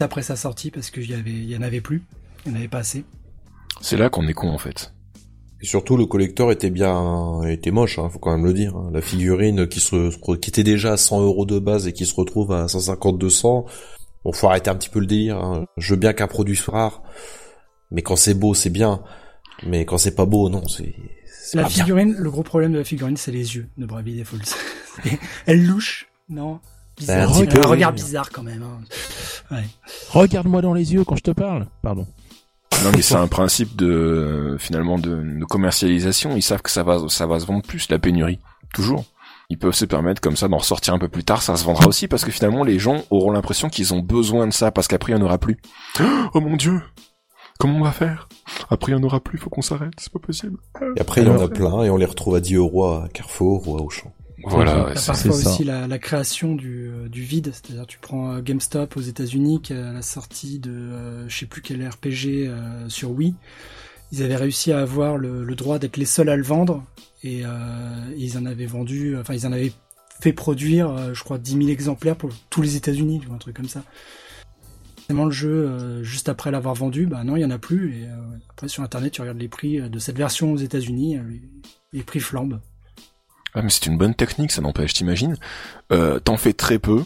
[0.00, 2.02] après sa sortie parce qu'il y avait, il y en avait plus,
[2.44, 3.04] il n'y en avait pas assez.
[3.80, 4.92] C'est là qu'on est con en fait.
[5.64, 8.76] Et surtout, le collecteur était bien, était moche, hein, faut quand même le dire.
[8.76, 8.90] Hein.
[8.92, 12.14] La figurine qui se, qui était déjà à 100 euros de base et qui se
[12.14, 13.64] retrouve à 150, 200.
[14.24, 15.38] Bon, faut arrêter un petit peu le délire.
[15.38, 15.64] Hein.
[15.78, 17.02] Je veux bien qu'un produit soit rare,
[17.94, 19.00] mais quand c'est beau, c'est bien.
[19.64, 20.94] Mais quand c'est pas beau, non, c'est.
[21.54, 24.56] La figurine, le gros problème de la figurine, c'est les yeux de Bravely Default.
[25.46, 26.58] Elle louche, non?
[26.96, 27.36] Bizarre.
[27.38, 28.62] Un, peu, un regard bizarre quand même.
[28.62, 28.80] Hein.
[29.50, 29.64] Ouais.
[30.10, 31.66] Regarde-moi dans les yeux quand je te parle.
[31.82, 32.06] Pardon.
[32.82, 36.36] Non mais c'est un principe de finalement de, de, commercialisation.
[36.36, 38.40] Ils savent que ça va ça va se vendre plus la pénurie.
[38.72, 39.04] Toujours.
[39.50, 41.42] Ils peuvent se permettre comme ça d'en ressortir un peu plus tard.
[41.42, 44.52] Ça se vendra aussi parce que finalement les gens auront l'impression qu'ils ont besoin de
[44.52, 45.60] ça parce qu'après il n'y en aura plus.
[46.32, 46.80] Oh mon dieu
[47.58, 48.28] Comment on va faire?
[48.68, 50.58] Après, il n'y en aura plus, faut qu'on s'arrête, c'est pas possible.
[50.96, 53.08] Et après, il y en a plein, et on les retrouve à 10 euros à
[53.12, 54.12] Carrefour ou à Auchan.
[54.46, 58.40] Voilà, c'est parfois aussi la, la, création du, euh, du vide, c'est-à-dire tu prends euh,
[58.42, 62.50] GameStop aux États-Unis qui a la sortie de euh, je sais plus quel RPG
[62.88, 63.34] sur Wii,
[64.12, 66.84] ils avaient réussi à avoir le, le droit d'être les seuls à le vendre
[67.22, 67.42] et
[68.16, 69.72] ils en avaient vendu, enfin ils en avaient
[70.20, 73.82] fait produire, je crois 10 000 exemplaires pour tous les États-Unis, un truc comme ça
[75.08, 77.98] le jeu euh, juste après l'avoir vendu, bah non, il y en a plus.
[77.98, 78.16] Et euh,
[78.50, 81.18] après sur internet, tu regardes les prix euh, de cette version aux États-Unis,
[81.92, 82.60] les, prix flambent.
[83.54, 85.36] Ah mais c'est une bonne technique, ça n'empêche, t'imagines
[85.88, 87.04] T'en fais très peu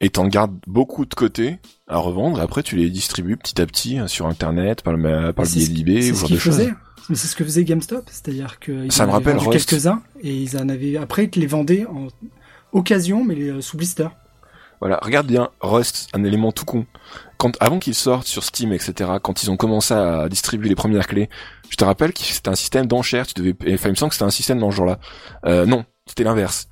[0.00, 2.40] et t'en gardes beaucoup de côté à revendre.
[2.40, 5.68] après, tu les distribues petit à petit hein, sur internet par le par le biais
[5.68, 6.72] d'eBay ou genre de choses.
[7.08, 10.96] Mais c'est ce que faisait GameStop, c'est-à-dire qu'ils en avaient quelques-uns et ils en avaient
[10.96, 12.08] après ils te les vendaient en
[12.72, 14.08] occasion mais sous blister.
[14.84, 16.84] Voilà, regarde bien Rust, un élément tout con.
[17.38, 21.06] Quand avant qu'il sorte sur Steam, etc., quand ils ont commencé à distribuer les premières
[21.06, 21.30] clés,
[21.70, 23.26] je te rappelle que c'était un système d'enchères.
[23.26, 24.98] Tu devais, enfin, il me semble que c'était un système dans ce genre-là.
[25.46, 26.68] Euh, non, c'était l'inverse.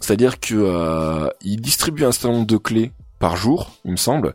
[0.00, 2.90] C'est-à-dire que euh, distribuent un certain nombre de clés
[3.20, 4.34] par jour, il me semble,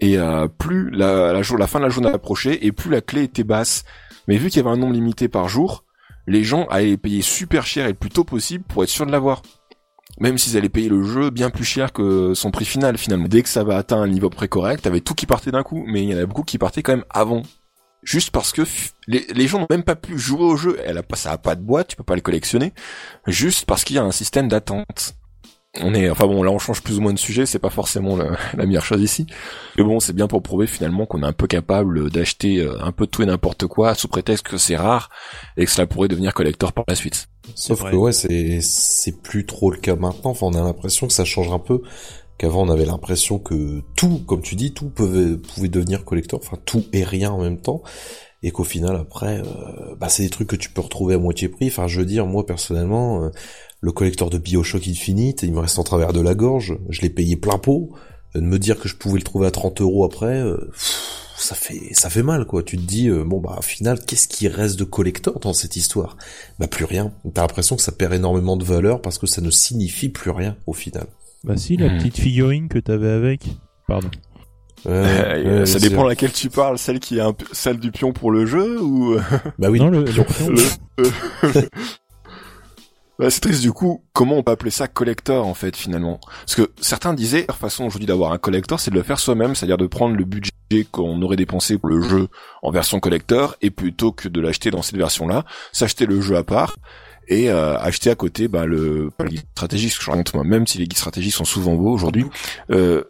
[0.00, 3.84] et euh, plus la fin de la journée approchait, et plus la clé était basse.
[4.26, 5.84] Mais vu qu'il y avait un nombre limité par jour,
[6.26, 9.12] les gens allaient payer super cher et le plus tôt possible pour être sûr de
[9.12, 9.42] l'avoir
[10.20, 13.28] même s'ils allaient payer le jeu bien plus cher que son prix final finalement.
[13.28, 15.84] Dès que ça va atteindre un niveau pré correct, t'avais tout qui partait d'un coup,
[15.86, 17.42] mais il y en a beaucoup qui partaient quand même avant.
[18.02, 18.62] Juste parce que
[19.06, 20.78] les, les gens n'ont même pas pu jouer au jeu.
[20.84, 22.74] Elle a pas, ça a pas de boîte, tu peux pas le collectionner.
[23.26, 25.14] Juste parce qu'il y a un système d'attente
[25.80, 28.16] on est, enfin bon, là on change plus ou moins de sujet, c'est pas forcément
[28.56, 29.26] la, meilleure chose ici.
[29.76, 32.92] Mais bon, c'est bien pour prouver finalement qu'on est un peu capable d'acheter euh, un
[32.92, 35.10] peu de tout et n'importe quoi sous prétexte que c'est rare
[35.56, 37.28] et que cela pourrait devenir collector par la suite.
[37.54, 40.30] Sauf que ouais, c'est c'est plus trop le cas maintenant.
[40.30, 41.82] Enfin, on a l'impression que ça change un peu.
[42.36, 46.40] Qu'avant on avait l'impression que tout, comme tu dis, tout pouvait pouvait devenir collector.
[46.42, 47.82] Enfin, tout et rien en même temps
[48.44, 51.48] et qu'au final après euh, bah c'est des trucs que tu peux retrouver à moitié
[51.48, 53.30] prix enfin je veux dire moi personnellement euh,
[53.84, 57.10] le collecteur de Bioshock Infinite, il me reste en travers de la gorge, je l'ai
[57.10, 57.90] payé plein pot,
[58.34, 60.56] de me dire que je pouvais le trouver à 30 euros après, euh,
[61.36, 62.62] ça fait ça fait mal quoi.
[62.62, 65.76] Tu te dis euh, bon bah au final qu'est-ce qui reste de collector dans cette
[65.76, 66.16] histoire?
[66.58, 67.12] Bah plus rien.
[67.34, 70.56] T'as l'impression que ça perd énormément de valeur parce que ça ne signifie plus rien
[70.66, 71.06] au final.
[71.44, 71.98] Bah si la hmm.
[71.98, 73.44] petite figurine que t'avais avec,
[73.86, 74.10] pardon.
[74.86, 78.46] Euh, ça dépend laquelle tu parles, celle qui est un, celle du pion pour le
[78.46, 79.18] jeu ou
[79.58, 79.78] Bah oui.
[79.78, 80.24] Non, le, pion.
[83.18, 86.18] Bah, c'est triste du coup, comment on peut appeler ça collector en fait finalement?
[86.40, 89.54] Parce que certains disaient, la façon aujourd'hui d'avoir un collector, c'est de le faire soi-même,
[89.54, 90.50] c'est-à-dire de prendre le budget
[90.90, 92.28] qu'on aurait dépensé pour le jeu
[92.62, 96.42] en version collector, et plutôt que de l'acheter dans cette version-là, s'acheter le jeu à
[96.42, 96.76] part,
[97.28, 100.86] et euh, acheter à côté bah, le, le guide stratégique, je moi, même si les
[100.86, 102.26] guides stratégiques sont souvent beaux aujourd'hui.
[102.70, 103.04] Euh,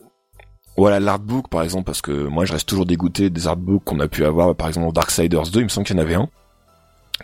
[0.77, 4.09] voilà l'artbook par exemple, parce que moi je reste toujours dégoûté des artbooks qu'on a
[4.09, 6.29] pu avoir, par exemple dans Darksiders 2, il me semble qu'il y en avait un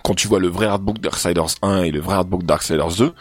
[0.02, 3.12] quand tu vois le vrai artbook Darksiders 1 et le vrai artbook Darksiders 2,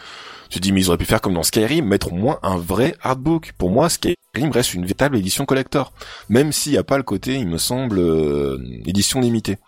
[0.48, 2.56] tu te dis mais ils auraient pu faire comme dans Skyrim, mettre au moins un
[2.56, 3.52] vrai artbook.
[3.58, 4.16] Pour moi, Skyrim
[4.52, 5.92] reste une véritable édition collector,
[6.28, 9.58] même s'il n'y a pas le côté, il me semble, euh, édition limitée.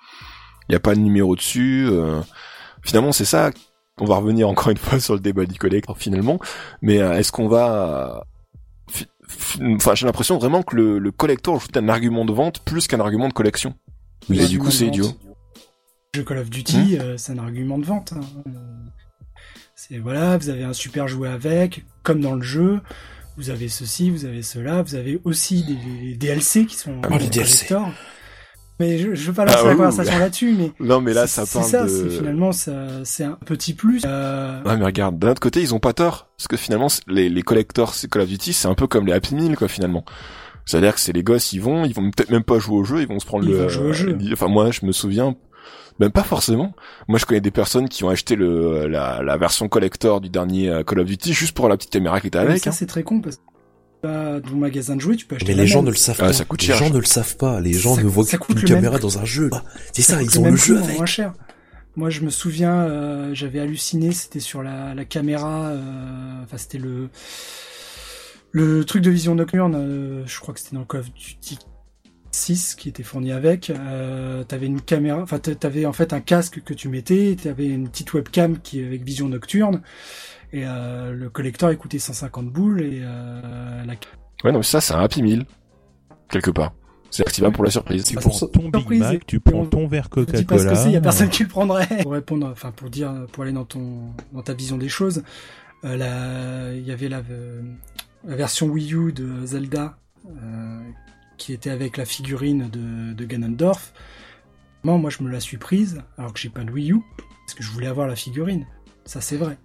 [0.69, 1.87] Il n'y a pas de numéro dessus.
[1.91, 2.21] euh.
[2.83, 3.51] Finalement, c'est ça.
[4.01, 6.39] On va revenir encore une fois sur le débat du collector finalement,
[6.81, 8.25] mais euh, est-ce qu'on va
[8.91, 12.61] fi- fi- Enfin, j'ai l'impression vraiment que le, le collector joue un argument de vente
[12.61, 13.75] plus qu'un argument de collection.
[14.31, 15.09] Oui, et du coup, c'est idiot.
[16.15, 18.13] Jeu Call of Duty, euh, c'est un argument de vente.
[18.13, 18.21] hein.
[19.75, 22.81] C'est voilà, vous avez un super jouet avec, comme dans le jeu.
[23.39, 25.75] Vous avez ceci, vous avez cela, vous avez aussi des,
[26.11, 27.75] des DLC qui sont Oh, les DLC.
[28.79, 31.47] Mais je, je veux pas lancer Ah, la conversation là-dessus, mais Non, mais là, ça
[31.47, 32.09] c'est parle ça, de.
[32.11, 34.03] finalement c'est un petit plus.
[34.05, 36.29] Euh, Ouais, mais regarde, d'un autre côté, ils ont pas tort.
[36.37, 39.35] Parce que finalement, les, les collectors Call of Duty, c'est un peu comme les Happy
[39.35, 40.05] Meal, quoi, finalement.
[40.67, 43.01] C'est-à-dire que c'est les gosses, ils vont, ils vont peut-être même pas jouer au jeu,
[43.01, 43.63] ils vont se prendre Ils le...
[43.63, 44.19] vont jouer au jeu.
[44.33, 45.35] Enfin, moi, je me souviens,
[46.01, 46.73] même pas forcément.
[47.09, 50.69] Moi, je connais des personnes qui ont acheté le, la, la version collector du dernier
[50.69, 52.63] euh, Call of Duty juste pour la petite caméra qui était mais avec.
[52.65, 52.73] ça hein.
[52.73, 53.43] c'est très con parce que
[54.03, 55.87] bah, dans le magasin de jouets, tu peux acheter Mais les gens même.
[55.87, 56.33] ne le savent Ah, pas.
[56.33, 57.61] ça coûte les cher, gens ne le savent pas.
[57.61, 59.49] Les gens Ça- ne voient ça qu'une caméra même- dans un jeu.
[59.53, 59.63] Ah,
[59.93, 60.97] C'est ça, ils ont le jeu avec.
[60.97, 61.35] moins cher.
[61.95, 66.79] Moi, je me souviens, euh, j'avais halluciné, c'était sur la, la caméra, euh, enfin c'était
[66.79, 67.11] le
[68.51, 69.75] le truc de vision nocturne.
[69.77, 71.59] euh, je crois que c'était dans Call of Duty
[72.33, 73.71] 6 qui était fourni avec.
[73.71, 77.67] Euh, t'avais une caméra, enfin t'a- t'avais en fait un casque que tu mettais, t'avais
[77.67, 79.83] une petite webcam qui avec vision nocturne.
[80.53, 83.95] Et euh, le collector il coûtait 150 boules et euh, la
[84.45, 85.45] Ouais, non, mais ça, c'est un Happy Meal.
[86.29, 86.73] Quelque part.
[87.11, 88.03] C'est activable pour la surprise.
[88.05, 90.09] C'est Tu pour prends ça- ton Big Surprise, Mac, et- tu prends on- ton verre
[90.11, 90.75] Coca-Cola.
[90.75, 91.87] c'est, il y a personne qui le prendrait.
[92.03, 95.23] Pour répondre, enfin pour dire, pour aller dans ton, dans ta vision des choses,
[95.85, 97.23] euh, la- il y avait la,
[98.27, 100.81] la version Wii U de Zelda euh,
[101.43, 103.93] qui était avec la figurine de, de Ganondorf.
[104.85, 107.01] Moi, moi, je me la suis prise alors que j'ai pas de Wii U
[107.45, 108.65] parce que je voulais avoir la figurine.
[109.05, 109.59] Ça, c'est vrai.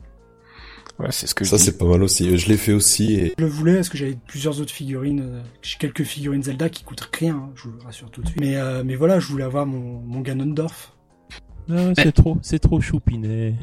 [0.98, 2.36] Ouais, c'est ce que Ça, c'est pas mal aussi.
[2.36, 5.22] Je l'ai fait aussi et Je le voulais parce que j'avais plusieurs autres figurines.
[5.22, 8.28] euh, J'ai quelques figurines Zelda qui coûtent rien, hein, je vous le rassure tout de
[8.30, 8.42] suite.
[8.42, 10.98] Mais, euh, mais voilà, je voulais avoir mon, mon Ganondorf.
[11.70, 13.54] Ah, c'est trop, c'est trop choupinet.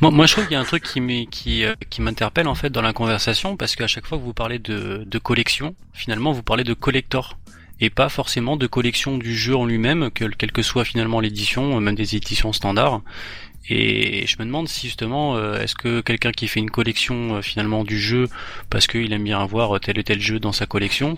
[0.00, 2.48] Moi, moi, je trouve qu'il y a un truc qui m'est- qui, euh, qui m'interpelle
[2.48, 5.74] en fait dans la conversation parce qu'à chaque fois que vous parlez de, de collection,
[5.94, 7.38] finalement vous parlez de collector
[7.80, 11.76] et pas forcément de collection du jeu en lui-même, que, quelle que soit finalement l'édition,
[11.76, 13.00] euh, même des éditions standards.
[13.68, 17.42] Et je me demande si justement, euh, est-ce que quelqu'un qui fait une collection euh,
[17.42, 18.28] finalement du jeu
[18.70, 21.16] parce qu'il aime bien avoir tel et tel jeu dans sa collection,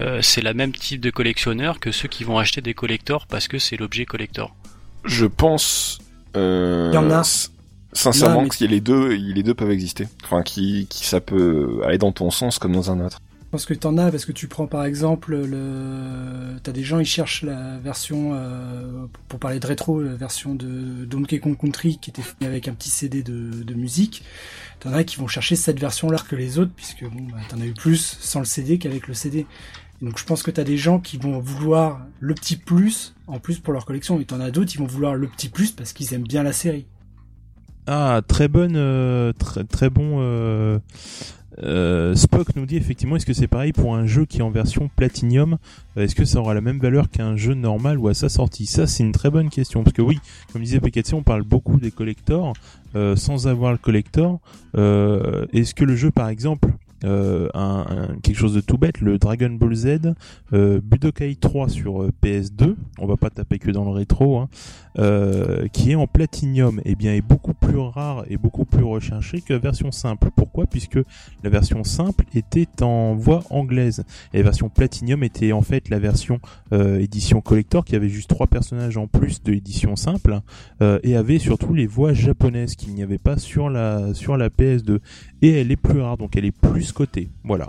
[0.00, 3.48] euh, c'est la même type de collectionneur que ceux qui vont acheter des collectors parce
[3.48, 4.54] que c'est l'objet collector?
[5.04, 5.98] Je pense...
[6.36, 7.22] Euh, Il y en a.
[7.96, 10.06] Sincèrement, Non, mais- que les deux, les deux peuvent exister.
[10.24, 13.20] Enfin, qui, qui ça peut aller dans ton sens comme dans un autre.
[13.46, 16.98] Je pense que t'en as parce que tu prends par exemple le, t'as des gens
[16.98, 21.98] ils cherchent la version euh, pour parler de rétro, la version de Donkey Kong Country
[21.98, 24.24] qui était finie avec un petit CD de, de musique.
[24.80, 27.66] T'en as qui vont chercher cette version-là que les autres puisque bon, bah, t'en as
[27.66, 29.46] eu plus sans le CD qu'avec le CD.
[30.02, 33.38] Et donc je pense que t'as des gens qui vont vouloir le petit plus en
[33.38, 35.92] plus pour leur collection et t'en as d'autres qui vont vouloir le petit plus parce
[35.94, 36.84] qu'ils aiment bien la série.
[37.86, 40.16] Ah, très bonne, euh, très, très bon.
[40.18, 40.78] Euh,
[41.62, 44.50] euh, Spock nous dit effectivement, est-ce que c'est pareil pour un jeu qui est en
[44.50, 45.56] version Platinum?
[45.96, 48.66] Euh, Est-ce que ça aura la même valeur qu'un jeu normal ou à sa sortie?
[48.66, 50.18] Ça, c'est une très bonne question parce que oui,
[50.52, 52.54] comme disait Pekatsi, on parle beaucoup des collectors
[52.96, 54.40] euh, sans avoir le collector.
[54.74, 56.68] Est-ce que le jeu, par exemple,
[57.06, 60.14] euh, un, quelque chose de tout bête, le Dragon Ball Z,
[60.52, 64.48] euh, Budokai 3 sur euh, PS2, on va pas taper que dans le rétro, hein,
[65.72, 69.52] qui est en platinium, eh bien est beaucoup plus rare et beaucoup plus recherché que
[69.52, 70.30] la version simple.
[70.34, 70.66] Pourquoi?
[70.66, 70.98] Puisque
[71.44, 74.04] la version simple était en voix anglaise.
[74.32, 76.40] Et la version platinium était en fait la version
[76.72, 80.40] édition collector qui avait juste trois personnages en plus de l'édition simple
[80.80, 85.00] et avait surtout les voix japonaises qu'il n'y avait pas sur la sur la PS2
[85.42, 86.92] et elle est plus rare donc elle est plus
[87.44, 87.68] Voilà.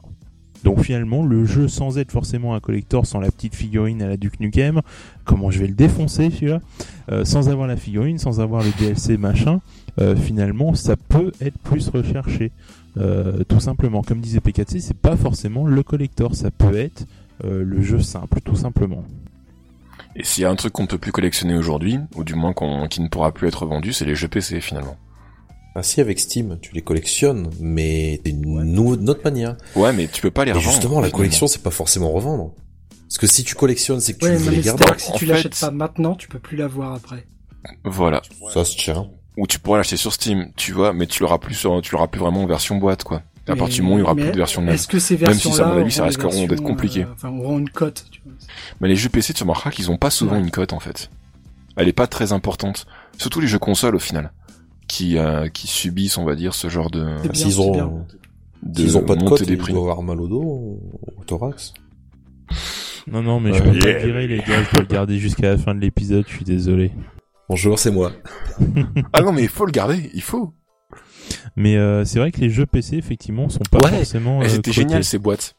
[0.63, 4.17] Donc finalement, le jeu sans être forcément un collector, sans la petite figurine à la
[4.17, 4.81] Duke Nukem,
[5.23, 6.61] comment je vais le défoncer celui-là,
[7.11, 9.61] euh, sans avoir la figurine, sans avoir le DLC machin,
[9.99, 12.51] euh, finalement ça peut être plus recherché.
[12.97, 17.05] Euh, tout simplement, comme disait P4C, c'est pas forcément le collector, ça peut être
[17.43, 19.03] le jeu simple, tout simplement.
[20.15, 22.51] Et s'il y a un truc qu'on ne peut plus collectionner aujourd'hui, ou du moins
[22.51, 24.97] qu'on, qui ne pourra plus être vendu, c'est les jeux PC finalement.
[25.79, 29.57] Ah si, avec Steam, tu les collectionnes, mais d'une autre manière.
[29.75, 30.71] Ouais, mais tu peux pas les Et revendre.
[30.71, 31.17] justement, la finalement.
[31.17, 32.53] collection, c'est pas forcément revendre.
[33.07, 34.83] Parce que si tu collectionnes, c'est que tu Ouais, veux mais les garder.
[34.97, 37.27] si tu fait- l'achètes pas maintenant, tu peux plus l'avoir après.
[37.83, 38.21] Voilà.
[38.53, 39.07] Ça se tient.
[39.37, 42.07] Ou tu pourras l'acheter sur Steam, tu vois, mais tu l'auras plus sur, tu l'auras
[42.07, 43.21] plus vraiment en version boîte, quoi.
[43.47, 44.97] À partir du moment où il y aura mais plus de versions de Est-ce que
[44.99, 47.03] ces Même si, à mon avis, ça risqueront d'être versions, compliqué.
[47.03, 48.05] euh, Enfin, auront une cote.
[48.11, 48.33] tu vois.
[48.81, 50.39] Mais les jeux PC, tu remarqueras qu'ils ont pas souvent Ouais.
[50.41, 51.09] une cote en fait.
[51.77, 52.87] Elle est pas très importante.
[53.19, 54.33] Surtout les jeux consoles au final,
[54.87, 58.05] qui euh, qui subissent, on va dire, ce genre de C'est bien, S'ils ont,
[58.63, 59.73] de ont pas de montée cote, des ils prix.
[59.73, 60.41] doivent avoir mal au dos,
[61.17, 61.73] au thorax.
[63.09, 63.71] Non, non, mais je Ouais.
[63.71, 64.63] peux pas virer, les gars.
[64.63, 66.25] Je dois le garder jusqu'à la fin de l'épisode.
[66.27, 66.91] Je suis désolé.
[67.49, 68.11] Bonjour, c'est moi.
[69.13, 70.53] Ah non, mais il faut le garder, il faut.
[71.55, 74.41] Mais euh, c'est vrai que les jeux PC, effectivement, sont pas Ouais, forcément.
[74.41, 74.81] Elles euh, étaient cotés.
[74.81, 75.55] géniales ces boîtes.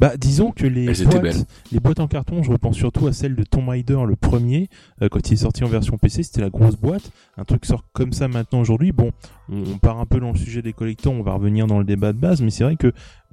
[0.00, 3.34] Bah, disons que les Elles boîtes, les boîtes en carton, je repense surtout à celle
[3.34, 4.68] de Tomb Raider, le premier,
[5.00, 7.10] euh, quand il est sorti en version PC, c'était la grosse boîte.
[7.36, 8.92] Un truc sort comme ça maintenant aujourd'hui.
[8.92, 9.12] Bon,
[9.48, 11.84] on, on part un peu dans le sujet des collecteurs, on va revenir dans le
[11.84, 12.92] débat de base, mais c'est vrai que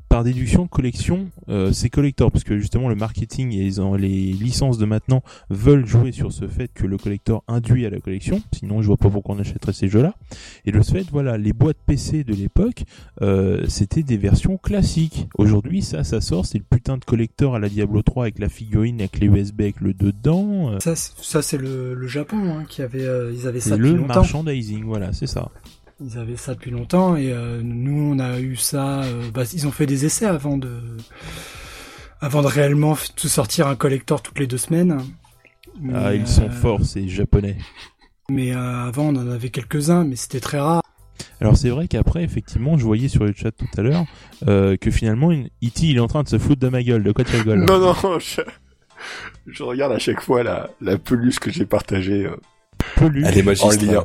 [0.10, 4.78] par déduction, collection, euh, c'est collector, parce que justement le marketing et les, les licences
[4.80, 8.82] de maintenant veulent jouer sur ce fait que le collector induit à la collection, sinon
[8.82, 10.16] je vois pas pourquoi on achèterait ces jeux-là.
[10.66, 12.84] Et ce fait, voilà, les boîtes PC de l'époque,
[13.22, 15.28] euh, c'était des versions classiques.
[15.38, 18.50] Aujourd'hui, ça, ça sort, c'est le putain de collector à la Diablo 3 avec la
[18.50, 20.72] figurine, avec les USB, avec le dedans.
[20.74, 23.92] euh, Ça, ça c'est le, le Japon hein, qui avait, euh, ils avaient ça depuis
[23.92, 24.22] le longtemps.
[24.22, 25.52] merchandising, voilà, c'est ça.
[26.02, 29.04] Ils avaient ça depuis longtemps et euh, nous on a eu ça.
[29.04, 30.80] euh, bah, ils ont fait des essais avant de,
[32.22, 35.02] avant de réellement tout sortir un collector toutes les deux semaines.
[35.82, 37.58] Mais, Ah, ils sont euh, forts, ces japonais.
[38.30, 40.82] Mais euh, avant on en avait quelques-uns, mais c'était très rare.
[41.42, 44.06] Alors c'est vrai qu'après, effectivement, je voyais sur le chat tout à l'heure
[44.48, 45.84] euh, que finalement, une- E.T.
[45.88, 47.04] il est en train de se foutre de ma gueule.
[47.04, 48.42] De quoi tu rigoles Non, non, je,
[49.48, 52.36] je regarde à chaque fois la, la peluche que j'ai partagée euh,
[52.96, 53.26] Peluche.
[53.28, 54.04] Elle est en lien.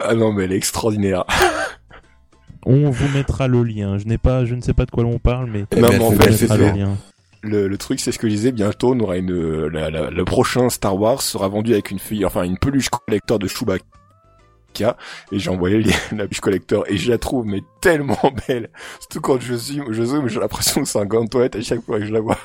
[0.00, 1.24] Ah non, mais elle est extraordinaire.
[2.66, 3.98] On vous mettra le lien.
[3.98, 6.10] Je n'ai pas, je ne sais pas de quoi l'on parle, mais Non, mais en
[6.12, 6.96] fait, c'est le lien.
[7.42, 10.24] Le, le truc, c'est ce que je disais, bientôt, on aura une, la- la- le
[10.24, 14.96] prochain Star Wars sera vendu avec une fille, enfin, une peluche collector de Chewbacca.
[15.32, 15.82] Et j'ai envoyé
[16.12, 18.18] la peluche collector et je la trouve, mais tellement
[18.48, 18.68] belle.
[19.00, 21.60] Surtout quand je zoome, je zoome, j'ai l'impression que c'est un gant de toilette à
[21.62, 22.38] chaque fois que je la vois.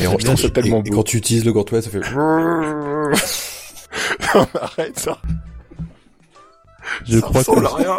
[0.00, 0.96] Et, en- Je trouve ça et- tellement et beau.
[0.96, 2.00] quand tu utilises le gant de toilette, ça fait...
[4.34, 5.18] non, mais arrête ça.
[7.04, 7.98] Je ça crois que à rien.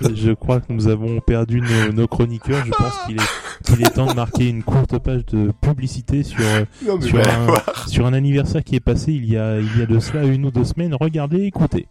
[0.14, 2.64] Je crois que nous avons perdu nos, nos chroniqueurs.
[2.66, 6.40] Je pense qu'il est, qu'il est temps de marquer une courte page de publicité sur,
[6.44, 7.88] euh, Non, Sur un- voir.
[7.88, 10.44] sur un anniversaire qui est passé il y a, il y a de cela une
[10.46, 10.94] ou deux semaines.
[11.00, 11.86] Regardez, écoutez.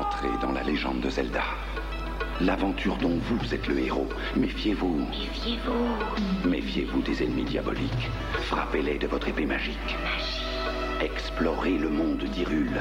[0.00, 1.42] Entrez dans la légende de Zelda.
[2.40, 4.08] L'aventure dont vous êtes le héros.
[4.36, 5.06] Méfiez-vous.
[5.10, 6.48] Méfiez-vous.
[6.50, 8.10] Méfiez-vous des ennemis diaboliques.
[8.48, 9.96] Frappez-les de votre épée magique.
[11.04, 12.80] Explorez le monde d'Hyrule.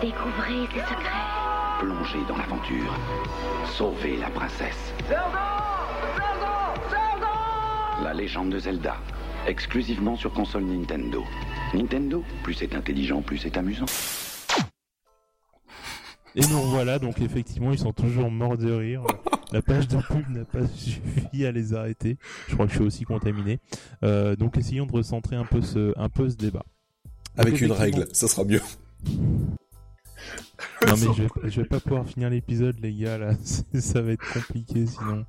[0.00, 1.30] Découvrez ses secrets.
[1.78, 2.92] Plongez dans l'aventure.
[3.66, 4.92] Sauvez la princesse.
[8.02, 8.96] La légende de Zelda.
[9.46, 11.22] Exclusivement sur console Nintendo.
[11.72, 13.86] Nintendo, plus c'est intelligent, plus c'est amusant.
[16.36, 19.02] Et nous voilà, donc effectivement, ils sont toujours morts de rire.
[19.52, 22.18] La page de pub n'a pas suffi à les arrêter.
[22.48, 23.60] Je crois que je suis aussi contaminé.
[24.02, 26.64] Euh, donc essayons de recentrer un peu ce, un peu ce débat.
[27.36, 28.60] Avec Donc, une règle, ça sera mieux.
[30.86, 33.30] Non mais je vais, je vais pas pouvoir finir l'épisode les gars là,
[33.78, 35.24] ça va être compliqué sinon.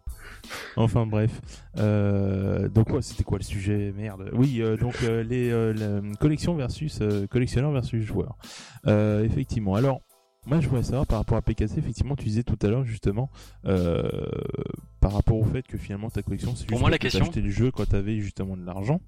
[0.75, 1.41] Enfin bref.
[1.77, 3.93] Euh, donc ouais, c'était quoi le sujet?
[3.95, 4.29] Merde.
[4.33, 6.99] Oui, euh, donc euh, les euh, la collection versus
[7.29, 8.35] collectionneur versus joueur.
[8.87, 9.75] Euh, effectivement.
[9.75, 10.01] Alors
[10.47, 13.29] moi je voudrais savoir par rapport à PKC, effectivement tu disais tout à l'heure justement
[13.65, 14.09] euh,
[14.99, 17.49] par rapport au fait que finalement ta collection c'est Pour juste moi, la question- le
[17.49, 18.99] jeu quand t'avais justement de l'argent.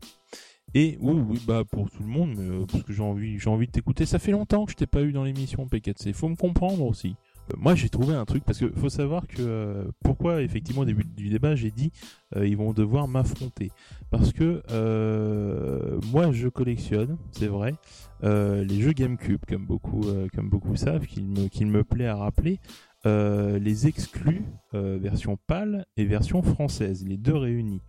[0.75, 3.49] Et oui, oui, bah pour tout le monde, mais, euh, parce que j'ai envie, j'ai
[3.49, 4.05] envie de t'écouter.
[4.05, 6.13] Ça fait longtemps que je t'ai pas eu dans l'émission P4C.
[6.13, 7.15] Faut me comprendre aussi.
[7.57, 11.03] Moi, j'ai trouvé un truc parce que faut savoir que euh, pourquoi effectivement au début
[11.03, 11.91] du débat j'ai dit
[12.35, 13.71] euh, ils vont devoir m'affronter
[14.09, 17.75] parce que euh, moi je collectionne, c'est vrai,
[18.21, 22.59] les jeux GameCube comme beaucoup comme beaucoup savent qu'il me qu'il me plaît à rappeler.
[23.05, 24.43] les exclus
[24.73, 27.81] version PAL et version française, les deux réunis.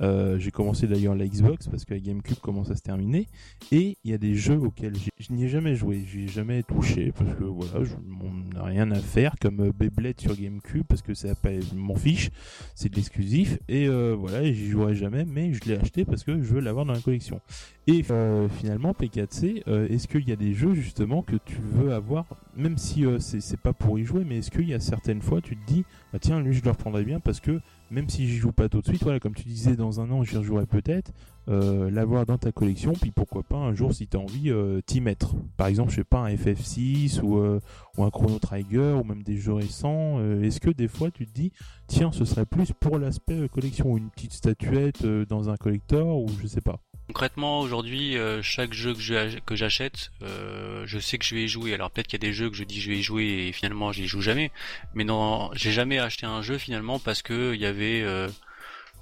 [0.00, 3.26] Euh, j'ai commencé d'ailleurs la Xbox parce que la GameCube commence à se terminer.
[3.72, 6.62] Et il y a des jeux auxquels je n'y ai jamais joué, j'y ai jamais
[6.62, 11.02] touché parce que voilà, je on n'a rien à faire comme Beyblade sur GameCube parce
[11.02, 12.30] que ça pas m'en fiche,
[12.74, 13.58] c'est de l'exclusif.
[13.68, 16.84] Et euh, voilà, j'y jouerai jamais mais je l'ai acheté parce que je veux l'avoir
[16.84, 17.40] dans la collection.
[17.86, 21.92] Et euh, finalement P4C, euh, est-ce qu'il y a des jeux justement que tu veux
[21.92, 22.26] avoir?
[22.56, 25.56] Même si c'est pas pour y jouer mais est-ce qu'il y a certaines fois tu
[25.56, 27.60] te dis bah tiens lui je le reprendrai bien parce que
[27.90, 30.22] même si j'y joue pas tout de suite, voilà, comme tu disais, dans un an
[30.22, 31.12] j'y rejouerai peut-être,
[31.48, 34.80] euh, l'avoir dans ta collection, puis pourquoi pas un jour si tu as envie euh,
[34.84, 35.34] t'y mettre.
[35.56, 37.60] Par exemple, je sais pas, un FF6 ou, euh,
[37.96, 40.20] ou un Chrono Trigger ou même des jeux récents.
[40.42, 41.52] Est-ce que des fois tu te dis,
[41.86, 46.26] tiens, ce serait plus pour l'aspect collection ou une petite statuette dans un collector ou
[46.42, 46.80] je sais pas?
[47.06, 51.72] Concrètement, aujourd'hui, chaque jeu que je- j'achète, je sais que je vais y jouer.
[51.72, 53.52] Alors peut-être qu'il y a des jeux que je dis je vais y jouer et
[53.52, 54.50] finalement j'y joue jamais.
[54.94, 58.04] Mais non, j'ai jamais acheté un jeu finalement parce que il y avait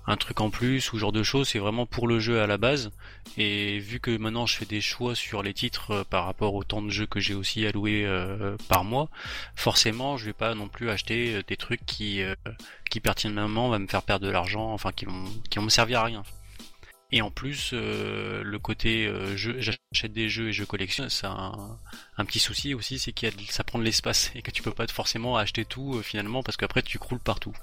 [0.06, 1.48] un truc en plus ou genre de choses.
[1.48, 2.90] C'est vraiment pour le jeu à la base.
[3.36, 6.64] Et vu que maintenant je fais des choix sur les titres euh, par rapport au
[6.64, 9.08] temps de jeu que j'ai aussi alloué euh, par mois,
[9.54, 12.34] forcément je vais pas non plus acheter euh, des trucs qui euh,
[12.90, 16.00] qui pertinemment va me faire perdre de l'argent, enfin qui vont qui vont me servir
[16.00, 16.22] à rien.
[17.12, 21.78] Et en plus, le côté j'achète des jeux et je collectionne, a un,
[22.18, 24.88] un petit souci aussi, c'est de- ça prend de l'espace et que tu peux pas
[24.88, 27.54] forcément acheter tout finalement parce qu'après tu croules partout.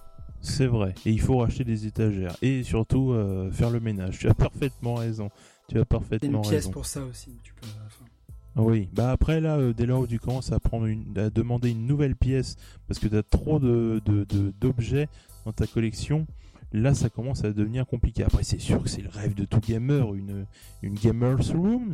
[0.45, 0.93] C'est vrai.
[1.05, 2.35] Et il faut racheter des étagères.
[2.41, 4.19] Et surtout, euh, faire le ménage.
[4.19, 5.29] Tu as parfaitement raison.
[5.69, 6.71] Tu as y a une parfaitement pièce raison.
[6.71, 7.37] pour ça aussi.
[7.43, 8.05] Tu peux, enfin,
[8.57, 11.71] Oui, bah après là, euh, dès lors où tu commences à prendre une, à demander
[11.71, 15.07] une nouvelle pièce parce que tu as trop de de- de- d'objets
[15.45, 16.27] dans ta collection,
[16.73, 18.23] là ça commence à devenir compliqué.
[18.23, 20.45] Après c'est sûr que c'est le rêve de tout gamer, une
[20.81, 21.93] une gamers rooms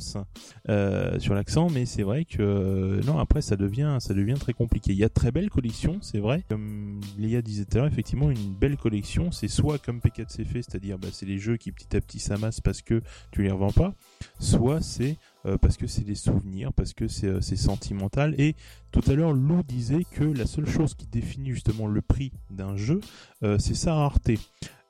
[0.69, 4.53] euh, sur l'accent, mais c'est vrai que euh, non après ça devient ça devient très
[4.53, 4.93] compliqué.
[4.93, 6.43] Il y a très belles collections, c'est vrai.
[6.49, 10.61] Comme Léa disait tout à l'heure, effectivement une belle collection, c'est soit comme P4C fait,
[10.61, 13.01] c'est-à-dire bah, c'est les jeux qui petit à petit s'amassent parce que
[13.31, 13.93] tu les revends pas,
[14.39, 18.35] soit c'est euh, parce que c'est des souvenirs, parce que c'est euh, c'est sentimental.
[18.37, 18.55] Et
[18.91, 22.75] tout à l'heure, Lou disait que la seule chose qui définit justement le prix d'un
[22.75, 22.99] jeu,
[23.43, 24.37] euh, c'est sa rareté.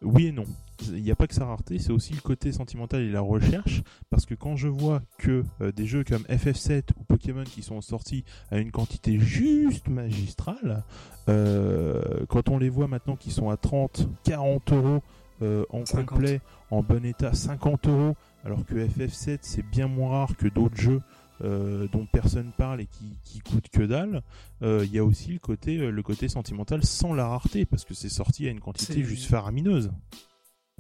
[0.01, 0.45] Oui et non.
[0.87, 3.83] Il n'y a pas que sa rareté, c'est aussi le côté sentimental et la recherche,
[4.09, 5.43] parce que quand je vois que
[5.75, 10.85] des jeux comme FF7 ou Pokémon qui sont sortis à une quantité juste magistrale,
[11.27, 15.01] quand on les voit maintenant qui sont à 30, 40 euros
[15.41, 16.05] en 50.
[16.05, 16.39] complet,
[16.71, 21.01] en bon état, 50 euros, alors que FF7 c'est bien moins rare que d'autres jeux
[21.41, 24.23] euh, dont personne parle et qui, qui coûtent que dalle.
[24.61, 27.85] Euh, Il y a aussi le côté euh, le côté sentimental sans la rareté parce
[27.85, 29.89] que c'est sorti à une quantité juste faramineuse.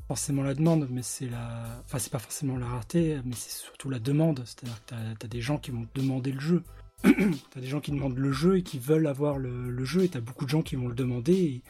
[0.07, 3.89] forcément la demande, mais c'est la, enfin c'est pas forcément la rareté, mais c'est surtout
[3.89, 4.43] la demande.
[4.43, 6.63] C'est-à-dire que t'as as des gens qui vont demander le jeu.
[7.03, 10.09] t'as des gens qui demandent le jeu et qui veulent avoir le, le jeu, et
[10.09, 11.33] t'as beaucoup de gens qui vont le demander.
[11.33, 11.63] Et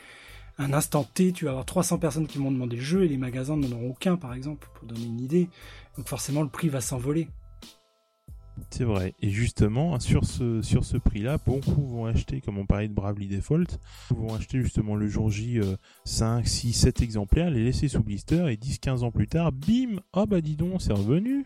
[0.60, 3.18] un instant T, tu vas avoir 300 personnes qui vont demander le jeu et les
[3.18, 5.50] magasins n'en auront aucun, par exemple, pour donner une idée.
[5.98, 7.30] Donc forcément, le prix va s'envoler.
[8.70, 9.16] C'est vrai.
[9.22, 13.80] Et justement, sur ce, prix-là, beaucoup vont acheter, comme on parlait de Bravely Default,
[14.10, 18.52] vont acheter justement le jour J euh, 5, 6, 7 exemplaires, les laisser sous blister,
[18.52, 21.46] et 10, 15 ans plus tard, bim, ah bah dis donc, c'est revenu.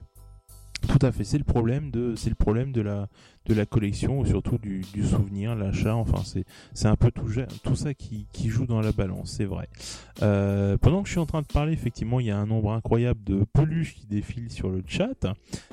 [0.88, 3.08] Tout à fait, c'est le problème de, c'est le problème de la,
[3.46, 7.26] de la collection, ou surtout du, du souvenir, l'achat, enfin c'est, c'est un peu tout,
[7.64, 9.70] tout ça qui, qui joue dans la balance, c'est vrai.
[10.22, 12.74] Euh, pendant que je suis en train de parler, effectivement, il y a un nombre
[12.74, 15.26] incroyable de peluches qui défilent sur le chat.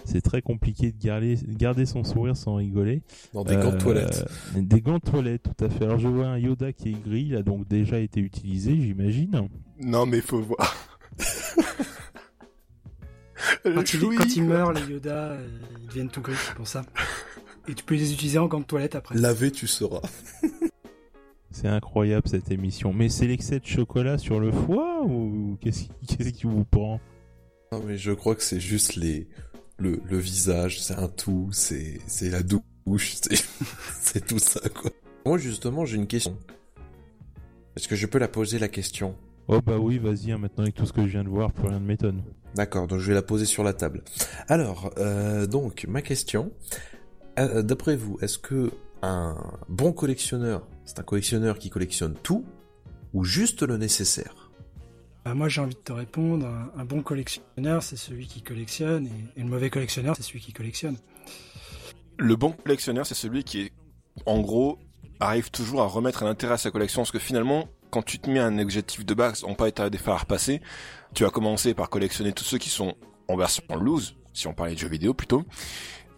[0.05, 3.03] C'est très compliqué de garder, garder son sourire sans rigoler.
[3.35, 4.25] Dans des gants de Euh, toilette.
[4.57, 5.85] Des gants de toilette, tout à fait.
[5.85, 9.49] Alors je vois un Yoda qui est gris, il a donc déjà été utilisé, j'imagine.
[9.81, 10.90] Non, mais faut voir.
[13.65, 15.49] Quand, il, Louis, quand il meurt, les Yoda, euh,
[15.81, 16.85] ils deviennent tout gris, c'est pour ça.
[17.69, 19.17] Et tu peux les utiliser en gants de toilette après.
[19.17, 20.01] Lavé, tu seras.
[21.51, 22.93] C'est incroyable cette émission.
[22.93, 27.01] Mais c'est l'excès de chocolat sur le foie ou qu'est-ce qui, qu'est-ce qui vous prend?
[27.73, 29.29] Non, mais je crois que c'est juste les,
[29.79, 33.45] le, le visage, c'est un tout, c'est, c'est la douche, c'est,
[34.01, 34.91] c'est tout ça, quoi.
[35.27, 36.39] Moi, justement, j'ai une question.
[37.77, 39.17] Est-ce que je peux la poser, la question?
[39.53, 41.67] Oh bah oui, vas-y, hein, maintenant avec tout ce que je viens de voir, plus
[41.67, 42.23] rien ne m'étonne.
[42.55, 44.05] D'accord, donc je vais la poser sur la table.
[44.47, 46.53] Alors, euh, donc, ma question,
[47.37, 48.71] euh, d'après vous, est-ce que
[49.03, 49.37] un
[49.69, 52.45] bon collectionneur, c'est un collectionneur qui collectionne tout,
[53.13, 54.53] ou juste le nécessaire?
[55.25, 56.47] Bah, moi, j'ai envie de te répondre.
[56.47, 60.39] Un, un bon collectionneur, c'est celui qui collectionne, et, et le mauvais collectionneur, c'est celui
[60.39, 60.97] qui collectionne.
[62.19, 63.73] Le bon collectionneur, c'est celui qui est,
[64.27, 64.79] en gros,
[65.19, 68.31] arrive toujours à remettre un intérêt à sa collection, parce que finalement, quand tu te
[68.31, 70.61] mets un objectif de base, en pas état des phares passés,
[71.15, 72.95] tu vas commencer par collectionner tous ceux qui sont
[73.29, 75.45] en version loose, si on parlait de jeux vidéo plutôt,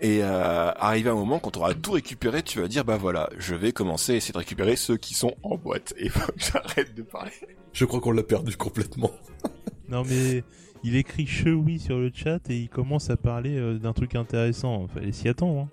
[0.01, 2.97] et euh, arriver à un moment, quand tu auras tout récupéré, tu vas dire, bah
[2.97, 6.33] voilà, je vais commencer à essayer de récupérer ceux qui sont en boîte, et faut
[6.33, 7.33] que j'arrête de parler.
[7.73, 9.11] Je crois qu'on l'a perdu complètement.
[9.89, 10.43] Non mais
[10.85, 14.89] il écrit chewy sur le chat et il commence à parler euh, d'un truc intéressant.
[14.89, 15.61] Fallait s'y attendre.
[15.61, 15.69] Hein.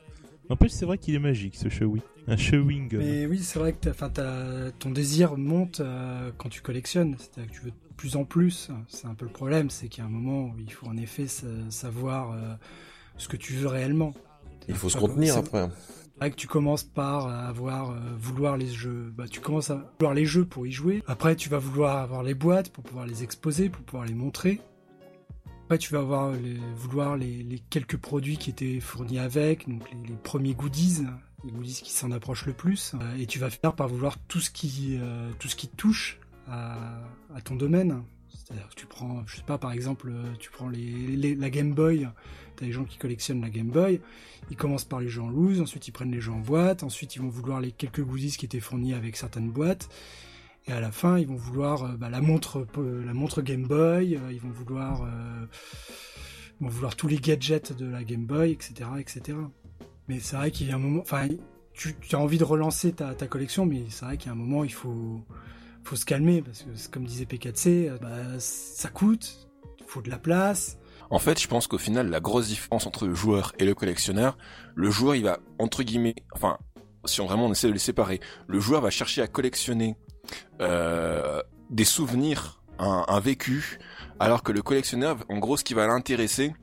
[0.49, 2.01] N'empêche, c'est vrai qu'il est magique ce chewy.
[2.27, 2.95] Un chewing.
[2.97, 7.15] Mais oui, c'est vrai que t'as- ton désir monte euh, quand tu collectionnes.
[7.19, 8.69] C'est-à-dire que tu veux de plus en plus.
[8.87, 10.97] C'est un peu le problème, c'est qu'il y a un moment où il faut en
[10.97, 12.53] effet sa- savoir euh,
[13.17, 14.13] ce que tu veux réellement.
[14.67, 15.69] Il faut se contenir c'est- après.
[16.13, 19.13] C'est vrai que tu commences par avoir euh, vouloir les jeux.
[19.15, 21.01] Bah, tu commences à vouloir les jeux pour y jouer.
[21.07, 24.59] Après, tu vas vouloir avoir les boîtes pour pouvoir les exposer, pour pouvoir les montrer.
[25.69, 29.83] Après, tu vas avoir les, vouloir les, les quelques produits qui étaient fournis avec, donc
[29.91, 31.05] les, les premiers goodies,
[31.45, 32.93] les goodies qui s'en approchent le plus.
[32.95, 36.17] Euh, et tu vas faire par vouloir tout ce qui, euh, tout ce qui touche
[36.47, 37.03] à,
[37.43, 38.01] ton domaine.
[38.29, 41.51] C'est-à-dire que tu prends, je sais pas, par exemple, euh, tu prends les, les- la
[41.51, 42.07] Game Boy,
[42.55, 44.01] t'as des gens qui collectionnent la Game Boy,
[44.49, 47.15] ils commencent par les jeux en loose, ensuite ils prennent les jeux en boîte, ensuite
[47.15, 49.87] ils vont vouloir les quelques goodies qui étaient fournis avec certaines boîtes,
[50.67, 53.67] et à la fin ils vont vouloir euh, bah, la montre, euh, la montre Game
[53.67, 55.07] Boy, euh, ils vont vouloir,
[56.59, 59.37] vont vouloir tous les gadgets de la Game Boy, etc., etc.
[60.07, 61.27] Mais c'est vrai qu'il y a un moment, enfin,
[61.73, 64.63] tu, as envie de relancer ta, collection, mais c'est vrai qu'il y a un moment
[64.63, 65.23] il faut
[65.83, 69.49] faut se calmer parce que comme disait P4C, euh, bah, ça coûte,
[69.79, 70.77] il faut de la place.
[71.09, 74.37] En fait, je pense qu'au final, la grosse différence entre le joueur et le collectionneur,
[74.75, 76.59] le joueur, il va, entre guillemets, enfin,
[77.05, 79.95] si on vraiment on essaie de les séparer, le joueur va chercher à collectionner
[80.61, 83.79] euh, des souvenirs, un, un vécu,
[84.19, 86.53] alors que le collectionneur, en gros, ce qui va l'intéresser,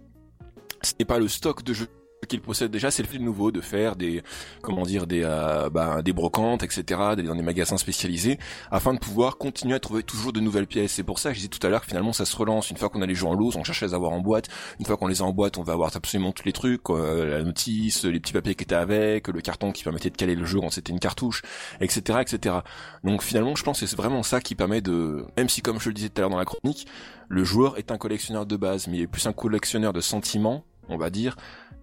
[0.82, 1.88] ce n'est pas le stock de jeux
[2.26, 4.22] qu'il possède déjà, c'est le fait de nouveau de faire des,
[4.62, 6.82] comment dire, des, euh, bah, des brocantes, etc.,
[7.14, 8.38] d'aller dans des magasins spécialisés,
[8.70, 10.92] afin de pouvoir continuer à trouver toujours de nouvelles pièces.
[10.92, 12.70] C'est pour ça que je disais tout à l'heure que finalement ça se relance.
[12.70, 14.48] Une fois qu'on a les jeux en loose, on cherche à les avoir en boîte.
[14.80, 17.38] Une fois qu'on les a en boîte, on va avoir absolument tous les trucs, euh,
[17.38, 20.44] la notice, les petits papiers qui étaient avec, le carton qui permettait de caler le
[20.44, 21.42] jeu quand c'était une cartouche,
[21.80, 22.56] etc., etc.
[23.04, 25.88] Donc finalement, je pense que c'est vraiment ça qui permet de, même si comme je
[25.88, 26.86] le disais tout à l'heure dans la chronique,
[27.28, 30.64] le joueur est un collectionneur de base, mais il est plus un collectionneur de sentiments,
[30.88, 31.36] on va dire,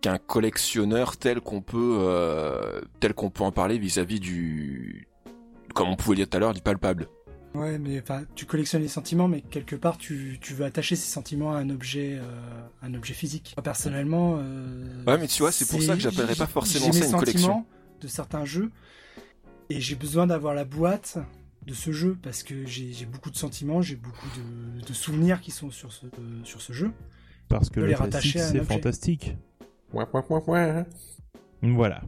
[0.04, 5.08] qu'un collectionneur tel qu'on peut, euh, tel qu'on peut en parler vis-à-vis du,
[5.74, 7.08] comme on pouvait dire tout à l'heure, du palpable.
[7.56, 11.10] Ouais, mais enfin, tu collectionnes les sentiments, mais quelque part, tu, tu veux attacher ces
[11.10, 12.24] sentiments à un objet, euh,
[12.82, 13.54] un objet physique.
[13.56, 17.06] Moi, personnellement, euh, Ouais, mais tu vois, c'est pour ça que j'appellerais pas forcément ça
[17.06, 17.40] une collection.
[17.40, 17.66] sentiments
[18.02, 18.72] de certains jeux,
[19.70, 21.18] et j'ai besoin d'avoir la boîte
[21.66, 25.52] de ce jeu parce que j'ai beaucoup de sentiments, j'ai beaucoup de, de souvenirs qui
[25.52, 26.10] sont sur ce, euh,
[26.44, 26.92] sur ce jeu.
[27.50, 28.74] Parce que le les classique, rattacher c'est objet.
[28.74, 29.38] fantastique.
[29.94, 30.86] Ouais, ouais, ouais, ouais.
[31.62, 32.02] Voilà.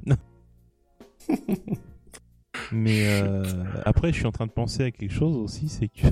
[2.72, 3.44] Mais euh,
[3.86, 6.08] après, je suis en train de penser à quelque chose aussi, c'est que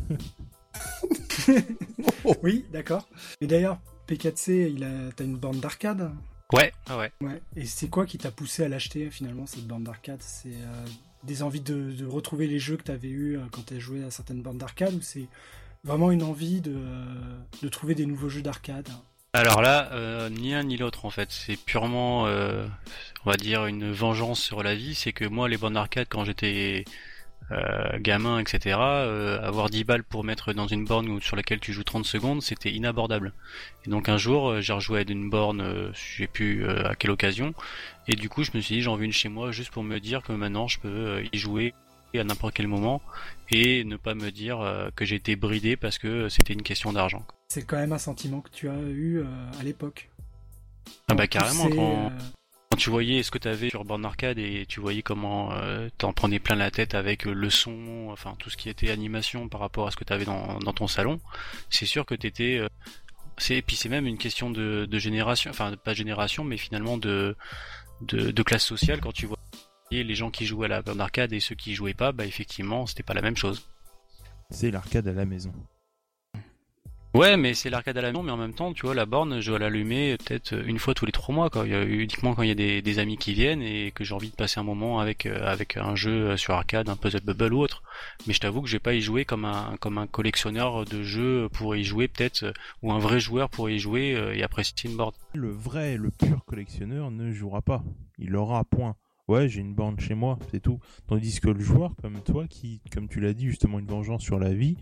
[2.44, 3.08] Oui, d'accord.
[3.42, 6.12] Mais d'ailleurs, P4C, il a, t'as une borne d'arcade?
[6.54, 7.12] Ouais, ah ouais.
[7.22, 7.42] Ouais.
[7.56, 10.22] Et c'est quoi qui t'a poussé à l'acheter finalement cette borne d'arcade?
[10.22, 10.86] C'est euh,
[11.24, 14.12] des envies de, de retrouver les jeux que t'avais eu euh, quand t'as joué à
[14.12, 15.28] certaines bornes d'arcade ou c'est
[15.84, 18.90] vraiment une envie de, euh, de trouver des nouveaux jeux d'arcade?
[19.34, 21.32] Alors là, euh, ni un ni l'autre en fait.
[21.32, 22.68] C'est purement, euh,
[23.26, 24.94] on va dire, une vengeance sur la vie.
[24.96, 26.86] C'est que moi, les bornes d'arcade, quand j'étais
[27.52, 31.74] euh, gamin, etc., euh, avoir 10 balles pour mettre dans une borne sur laquelle tu
[31.74, 33.34] joues 30 secondes, c'était inabordable.
[33.86, 36.96] Et donc un jour, euh, j'ai rejoué à une borne, euh, je sais plus à
[36.96, 37.54] quelle occasion,
[38.08, 40.00] et du coup, je me suis dit, j'en veux une chez moi juste pour me
[40.00, 41.74] dire que maintenant, je peux y jouer
[42.20, 43.02] à n'importe quel moment
[43.52, 46.94] et ne pas me dire euh, que j'ai été bridé parce que c'était une question
[46.94, 47.26] d'argent.
[47.50, 49.26] C'est quand même un sentiment que tu as eu euh,
[49.60, 50.10] à l'époque.
[51.08, 52.10] Ah bah carrément, quand, euh,
[52.70, 56.14] quand tu voyais ce que t'avais sur borne arcade et tu voyais comment euh, t'en
[56.14, 59.88] prenais plein la tête avec le son, enfin tout ce qui était animation par rapport
[59.88, 61.20] à ce que t'avais dans, dans ton salon,
[61.70, 62.58] c'est sûr que t'étais...
[62.58, 62.68] Euh,
[63.38, 66.98] c'est, et puis c'est même une question de, de génération, enfin pas génération, mais finalement
[66.98, 67.36] de,
[68.02, 69.40] de, de classe sociale quand tu vois
[69.92, 72.86] les gens qui jouaient à la borne arcade et ceux qui jouaient pas, bah effectivement
[72.86, 73.68] c'était pas la même chose.
[74.50, 75.54] c'est l'arcade à la maison.
[77.16, 79.40] Ouais, mais c'est l'arcade à la maison, mais en même temps, tu vois, la borne,
[79.40, 81.68] je dois l'allumer peut-être une fois tous les trois mois, quoi.
[81.68, 84.04] Il y a uniquement quand il y a des, des amis qui viennent et que
[84.04, 87.22] j'ai envie de passer un moment avec euh, avec un jeu sur arcade, un puzzle
[87.22, 87.84] bubble ou autre.
[88.26, 91.04] Mais je t'avoue que je vais pas y jouer comme un comme un collectionneur de
[91.04, 94.42] jeux pour y jouer peut-être, euh, ou un vrai joueur pour y jouer euh, et
[94.42, 95.14] apprécier une borne.
[95.36, 97.84] Le vrai, le pur collectionneur ne jouera pas.
[98.18, 98.96] Il aura point.
[99.34, 100.80] Ouais, j'ai une borne chez moi, c'est tout.
[101.08, 104.38] Tandis que le joueur, comme toi, qui, comme tu l'as dit, justement, une vengeance sur
[104.38, 104.78] la vie,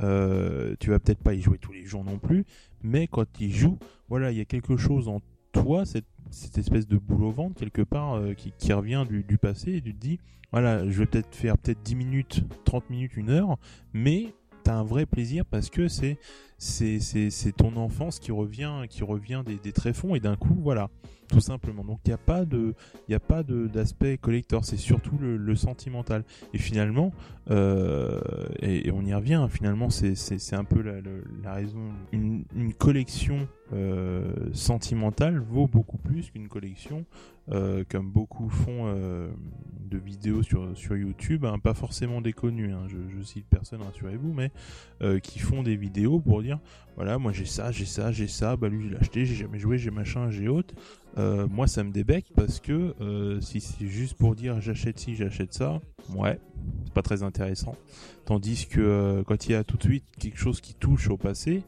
[0.00, 2.44] euh, tu vas peut-être pas y jouer tous les jours non plus,
[2.82, 3.78] mais quand il joue,
[4.10, 7.58] voilà, il y a quelque chose en toi, cette, cette espèce de boule au ventre,
[7.58, 10.18] quelque part, euh, qui, revient du, du passé, et tu te dis,
[10.52, 13.56] voilà, je vais peut-être faire peut-être 10 minutes, 30 minutes, une heure,
[13.94, 14.34] mais
[14.64, 16.18] t'as un vrai plaisir parce que c'est
[16.58, 20.88] c'est ton enfance qui revient qui revient des, des tréfonds et d'un coup voilà
[21.28, 21.84] tout simplement.
[21.84, 22.74] Donc il n'y a pas de
[23.08, 26.24] il a pas d'aspect collector c'est surtout le, sentimental.
[26.52, 27.12] Et finalement
[27.50, 28.20] euh,
[28.60, 30.94] et, on y revient finalement c'est un peu la,
[31.42, 31.92] la, raison.
[32.12, 32.44] Une,
[32.78, 37.04] collection euh, sentimentale vaut beaucoup plus qu'une collection
[37.50, 38.94] euh, comme beaucoup font
[40.04, 44.50] vidéos sur sur YouTube hein, pas forcément déconnues hein, je, je cite personne rassurez-vous mais
[45.02, 46.58] euh, qui font des vidéos pour dire
[46.96, 49.58] voilà moi j'ai ça j'ai ça j'ai ça bah lui je l'ai acheté j'ai jamais
[49.58, 50.74] joué j'ai machin j'ai autre
[51.18, 55.16] euh, moi ça me débecque parce que euh, si c'est juste pour dire j'achète ci
[55.16, 55.80] j'achète ça
[56.14, 56.38] ouais
[56.84, 57.76] c'est pas très intéressant.
[58.24, 61.62] Tandis que quand il y a tout de suite quelque chose qui touche au passé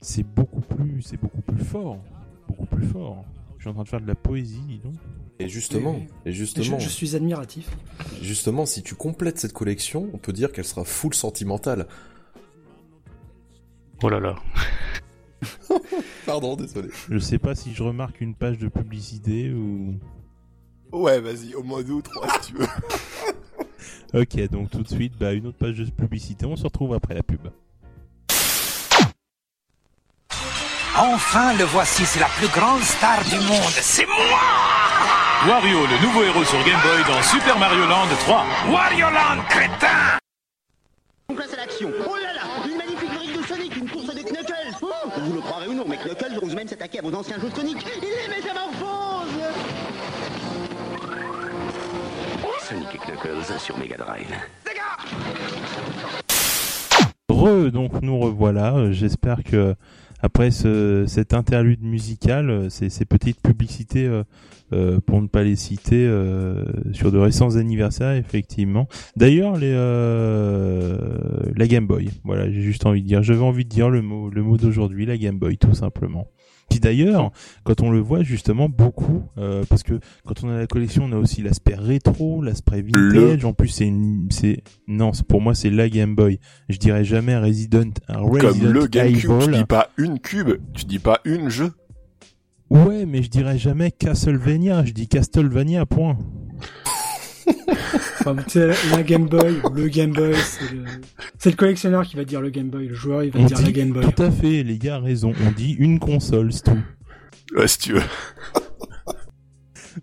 [0.00, 1.98] c'est beaucoup plus c'est beaucoup plus fort
[2.48, 3.24] beaucoup plus fort.
[3.58, 4.94] Je suis en train de faire de la poésie dis donc
[5.40, 7.68] Et justement, Oui, et je, justement, je suis admiratif.
[8.20, 11.86] justement, si tu complètes cette collection, on peut dire qu'elle sera full sentimentale.
[14.02, 14.34] Oh là là.
[16.26, 16.88] Pardon, désolé.
[17.08, 19.94] Je sais pas si je remarque une page de publicité ou.
[20.92, 22.66] Ouais, vas-y, au moins deux ou trois si tu veux.
[24.14, 26.46] Ok, donc tout de suite, bah, une autre page de publicité.
[26.46, 27.46] On se retrouve après la pub.
[30.96, 33.70] Enfin, le voici, c'est la plus grande star du monde.
[33.80, 34.40] C'est moi
[35.46, 38.44] Wario, le nouveau héros sur Game Boy dans Super Mario Land 3.
[38.72, 40.18] Wario Land, crétin
[41.28, 41.90] On place à l'action.
[42.04, 44.74] Oh là là, une magnifique brique de Sonic, une course avec Knuckles.
[44.82, 44.86] Oh,
[45.16, 47.54] vous le croirez ou non, mais Knuckles ose même s'attaquer à vos anciens jeux de
[47.54, 47.86] Sonic.
[48.02, 49.28] Il les métamorphose
[52.68, 54.34] Sonic et Knuckles sur Mega Drive.
[57.30, 58.74] Re, donc nous revoilà.
[58.74, 59.76] Euh, J'espère que
[60.20, 64.24] après ce, cet interlude musical, euh, ces, ces petites publicités, euh,
[64.72, 68.86] euh, pour ne pas les citer, euh, sur de récents anniversaires, effectivement.
[69.16, 70.98] D'ailleurs, les euh,
[71.56, 72.10] la Game Boy.
[72.24, 73.22] Voilà, j'ai juste envie de dire.
[73.22, 76.28] J'avais envie de dire le mot, le mot d'aujourd'hui, la Game Boy, tout simplement.
[76.68, 77.30] Puis d'ailleurs,
[77.64, 81.12] quand on le voit justement beaucoup, euh, parce que quand on a la collection, on
[81.12, 83.44] a aussi l'aspect rétro, l'aspect vintage.
[83.44, 86.38] En plus, c'est une, c'est non, pour moi, c'est la Game Boy.
[86.68, 90.98] Je dirais jamais Resident, Resident Comme le GameCube, tu dis pas une cube, tu dis
[90.98, 91.72] pas une jeu.
[92.70, 94.84] Ouais, mais je dirais jamais Castlevania.
[94.84, 95.86] Je dis Castlevania.
[95.86, 96.18] Point.
[98.20, 98.36] Enfin,
[98.94, 100.34] la Game Boy, le Game Boy,
[101.38, 101.56] c'est le...
[101.56, 103.72] collectionneur qui va dire le Game Boy, le joueur il va On dire la dit
[103.72, 104.04] Game Boy.
[104.12, 105.32] tout à fait, les gars, raison.
[105.46, 106.78] On dit une console, c'est tout.
[107.56, 108.02] Ouais, si tu veux.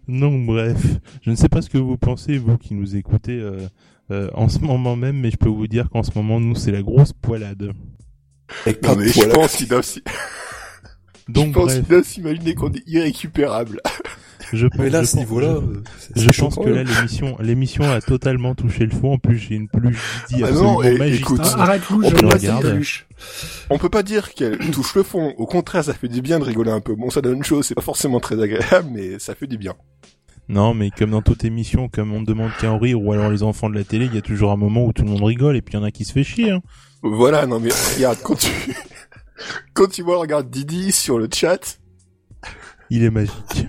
[0.07, 0.81] Non, bref,
[1.21, 3.67] je ne sais pas ce que vous pensez, vous qui nous écoutez euh,
[4.11, 6.71] euh, en ce moment même, mais je peux vous dire qu'en ce moment, nous, c'est
[6.71, 7.71] la grosse poilade.
[8.83, 10.03] Non, mais je pense qu'ils doivent s'y-
[11.27, 13.81] je Donc, pense bref, qu'ils doivent s'imaginer qu'on est irrécupérable.
[14.53, 15.57] je pense, Mais là, à je ce niveau-là,
[16.15, 16.87] je- euh, Je pense que là, même.
[16.87, 19.13] l'émission, l'émission a totalement touché le fond.
[19.13, 21.37] En plus, j'ai une peluche Didi Ah absolument non, et- magistrale.
[21.39, 23.07] écoute, Ah, arrête Lou, On je peut peluche.
[23.69, 25.33] On peut pas dire qu'elle touche le fond.
[25.37, 26.95] Au contraire, ça fait du bien de rigoler un peu.
[26.95, 29.73] Bon, ça donne une chose, c'est pas forcément très agréable, mais ça fait du bien.
[30.47, 33.31] Non, mais comme dans toute émission, comme on ne demande qu'à en rire, ou alors
[33.31, 35.23] les enfants de la télé, il y a toujours un moment où tout le monde
[35.23, 36.51] rigole, et puis il y en a qui se fait chier.
[36.51, 36.61] Hein.
[37.01, 38.51] Voilà, non mais regarde, quand tu,
[39.73, 41.79] quand tu vois, regarde Didi sur le chat,
[42.91, 43.65] Il est magique.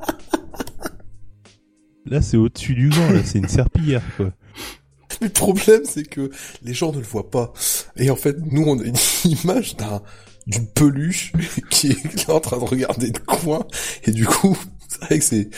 [2.07, 4.32] Là, c'est au-dessus du gant, là, c'est une serpillière, quoi.
[5.20, 6.30] Le problème, c'est que
[6.62, 7.52] les gens ne le voient pas.
[7.96, 10.02] Et en fait, nous, on a une image d'un
[10.46, 11.32] d'une peluche
[11.70, 13.66] qui est là en train de regarder de coin.
[14.04, 14.57] Et du coup,
[14.88, 15.50] c'est vrai que c'est...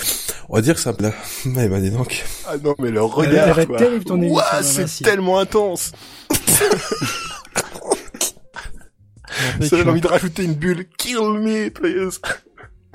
[0.49, 0.95] On va dire que ça...
[0.99, 1.13] Là...
[1.45, 2.25] Ouais, bah dis donc.
[2.47, 3.79] ah non mais le regard, quoi.
[3.79, 5.93] terrible, ton émission, Ouah, c'est tellement intense.
[9.61, 10.87] Suis envie de rajouter une bulle.
[10.97, 12.21] Kill me, please.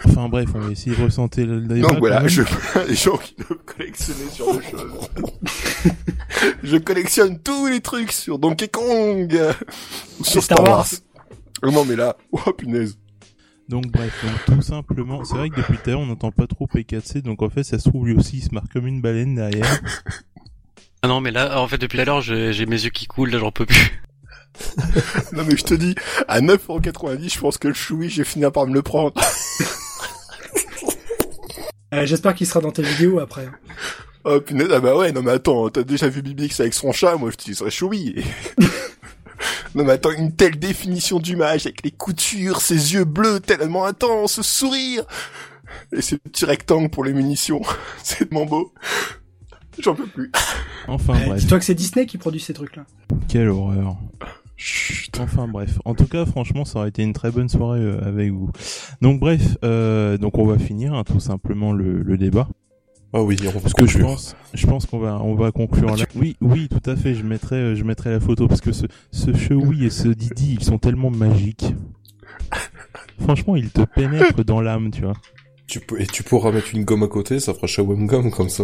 [0.06, 1.88] Enfin bref, on va essayer de ressentir le débat.
[1.88, 2.44] Donc voilà, je
[2.88, 5.10] les gens qui doivent collectionner sur le choses.
[6.64, 9.38] je collectionne tous les trucs sur Donkey Kong,
[10.20, 10.78] ou sur Star Star Wars.
[10.78, 10.88] Wars.
[11.64, 12.98] Oh non mais là, oh punaise.
[13.70, 16.48] Donc bref, donc tout simplement, c'est vrai que depuis tout à l'heure on n'entend pas
[16.48, 19.02] trop P4C, donc en fait ça se trouve lui aussi il se marque comme une
[19.02, 19.80] baleine derrière.
[21.06, 23.30] Ah non, mais là, en fait, depuis tout à l'heure, j'ai mes yeux qui coulent,
[23.30, 24.02] là, j'en peux plus.
[25.34, 25.96] Non mais je te dis,
[26.28, 29.14] à 9,90€, je pense que le choui, j'ai fini par me le prendre.
[31.94, 33.48] Euh, J'espère qu'il sera dans tes vidéos après.
[34.26, 37.18] Oh punaise, ah bah ouais, non mais attends, t'as déjà vu Bibix avec son chat,
[37.18, 38.24] moi je t'utiliserais choui.
[39.76, 44.34] non mais attends, une telle définition d'image, avec les coutures, ses yeux bleus tellement intenses,
[44.34, 45.04] ce sourire,
[45.92, 47.62] et ces petits rectangles pour les munitions,
[48.04, 48.74] c'est tellement beau.
[49.80, 50.32] J'en peux plus.
[50.88, 52.86] Enfin Euh, bref, Dis-toi que c'est Disney qui produit ces trucs-là.
[53.28, 53.98] quelle horreur.
[54.66, 55.20] Chut.
[55.20, 58.32] Enfin bref, en tout cas franchement ça aurait été une très bonne soirée euh, avec
[58.32, 58.50] vous.
[59.02, 62.48] Donc bref, euh, donc on va finir hein, tout simplement le, le débat.
[63.12, 65.96] Ah oui, on va Parce que je pense, je pense qu'on va, on va conclure
[65.98, 66.06] là.
[66.16, 67.14] Oui, oui, tout à fait.
[67.14, 70.56] Je mettrai, euh, je mettrai la photo parce que ce, ce Chewie et ce Didi,
[70.60, 71.76] ils sont tellement magiques.
[73.20, 75.18] Franchement, ils te pénètrent dans l'âme, tu vois.
[75.68, 76.00] Tu peux...
[76.02, 78.64] Et tu pourras mettre une gomme à côté, ça fera Shawam Gum comme ça.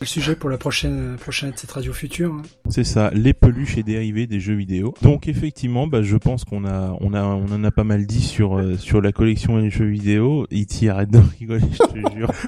[0.00, 2.32] Le sujet pour la prochaine, prochaine de cette radio future.
[2.32, 2.42] hein.
[2.70, 4.94] C'est ça, les peluches et dérivés des jeux vidéo.
[5.02, 8.22] Donc effectivement, bah, je pense qu'on a, on a, on en a pas mal dit
[8.22, 10.46] sur euh, sur la collection et les jeux vidéo.
[10.50, 10.88] E.T.
[10.88, 12.30] arrête de rigoler, je te jure.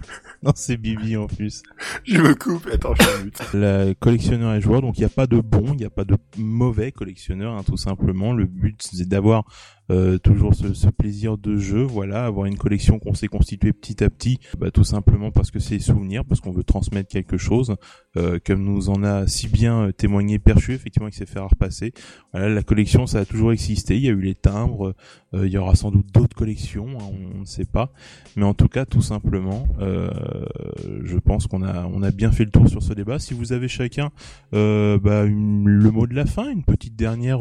[0.45, 1.63] Non, c'est Bibi en plus.
[2.03, 3.41] Je me coupe, attends, je mute.
[3.55, 6.03] La collectionneur et joueur, donc il n'y a pas de bon, il n'y a pas
[6.05, 8.33] de mauvais collectionneur, hein, tout simplement.
[8.33, 9.45] Le but c'est d'avoir
[9.93, 14.11] euh, toujours ce, plaisir de jeu, voilà, avoir une collection qu'on s'est constituée petit à
[14.11, 17.77] petit, bah, tout simplement parce que c'est souvenirs, parce qu'on veut transmettre quelque chose.
[18.19, 21.95] Euh, comme nous en a si bien euh, témoigné Perchu, effectivement, qui s'est fait repasser.
[22.33, 23.97] Voilà, la collection, ça a toujours existé.
[23.97, 24.95] Il y a eu les timbres,
[25.33, 27.05] euh, il y aura sans doute d'autres collections, hein,
[27.35, 27.93] on, ne sait pas.
[28.37, 32.51] Mais en tout cas, tout simplement, je pense qu'on a, on a bien fait le
[32.51, 33.19] tour sur ce débat.
[33.19, 34.11] Si vous avez chacun
[34.53, 37.41] bah, le mot de la fin, une petite dernière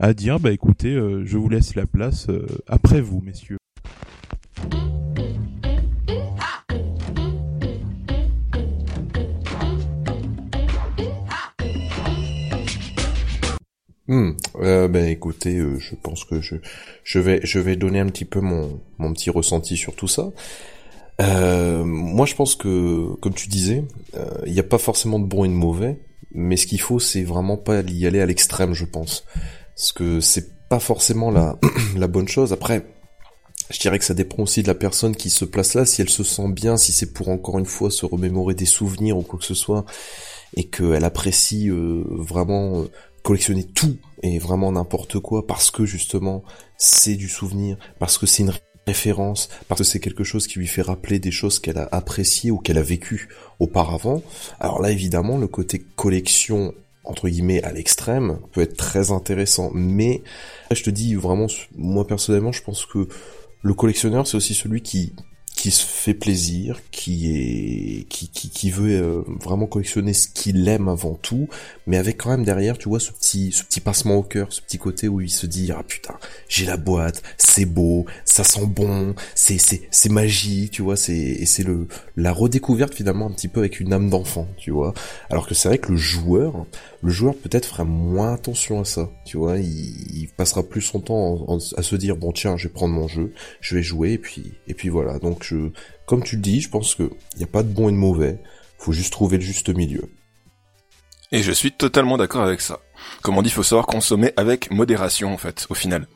[0.00, 0.94] à dire, bah écoutez,
[1.24, 2.28] je vous laisse la place
[2.66, 3.58] après vous, messieurs.
[14.08, 16.56] Euh, ben écoutez, euh, je pense que je
[17.02, 20.30] je vais je vais donner un petit peu mon mon petit ressenti sur tout ça.
[21.20, 23.84] Euh, moi, je pense que, comme tu disais,
[24.44, 25.98] il n'y a pas forcément de bon et de mauvais,
[26.32, 29.24] mais ce qu'il faut, c'est vraiment pas y aller à l'extrême, je pense,
[29.74, 31.58] parce que c'est pas forcément la
[31.96, 32.52] la bonne chose.
[32.52, 32.86] Après,
[33.70, 36.10] je dirais que ça dépend aussi de la personne qui se place là, si elle
[36.10, 39.38] se sent bien, si c'est pour encore une fois se remémorer des souvenirs ou quoi
[39.38, 39.86] que ce soit,
[40.54, 42.84] et qu'elle apprécie vraiment
[43.26, 46.44] collectionner tout et vraiment n'importe quoi parce que justement
[46.78, 48.52] c'est du souvenir, parce que c'est une
[48.86, 52.52] référence, parce que c'est quelque chose qui lui fait rappeler des choses qu'elle a appréciées
[52.52, 54.22] ou qu'elle a vécues auparavant.
[54.60, 56.72] Alors là évidemment le côté collection
[57.02, 60.22] entre guillemets à l'extrême peut être très intéressant mais
[60.70, 63.08] je te dis vraiment moi personnellement je pense que
[63.60, 65.14] le collectionneur c'est aussi celui qui
[65.66, 70.68] qui se fait plaisir, qui est qui qui, qui veut euh, vraiment collectionner ce qu'il
[70.68, 71.48] aime avant tout,
[71.88, 74.60] mais avec quand même derrière, tu vois, ce petit ce petit passement au cœur, ce
[74.60, 76.14] petit côté où il se dit ah putain,
[76.48, 81.16] j'ai la boîte, c'est beau, ça sent bon, c'est c'est c'est magique, tu vois, c'est
[81.16, 84.94] et c'est le la redécouverte finalement un petit peu avec une âme d'enfant, tu vois.
[85.30, 86.64] Alors que c'est vrai que le joueur,
[87.02, 91.00] le joueur peut-être fera moins attention à ça, tu vois, il, il passera plus son
[91.00, 94.18] temps à se dire bon tiens, je vais prendre mon jeu, je vais jouer et
[94.18, 95.18] puis et puis voilà.
[95.18, 95.55] Donc
[96.06, 98.38] comme tu le dis, je pense qu'il n'y a pas de bon et de mauvais.
[98.78, 100.10] Faut juste trouver le juste milieu.
[101.32, 102.80] Et je suis totalement d'accord avec ça.
[103.22, 106.06] Comme on dit, il faut savoir consommer avec modération, en fait, au final.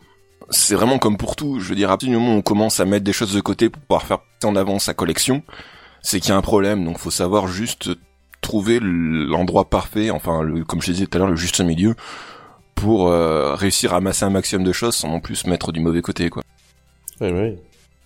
[0.51, 1.61] C'est vraiment comme pour tout.
[1.61, 3.41] Je veux dire, à partir du moment où on commence à mettre des choses de
[3.41, 5.43] côté pour pouvoir faire en avant sa collection,
[6.03, 6.85] c'est qu'il y a un problème.
[6.85, 7.91] Donc, faut savoir juste
[8.41, 11.95] trouver l'endroit parfait, enfin, le, comme je disais tout à l'heure, le juste milieu,
[12.75, 15.81] pour euh, réussir à amasser un maximum de choses sans non plus se mettre du
[15.81, 16.43] mauvais côté, quoi.
[17.21, 17.59] Ouais, ouais.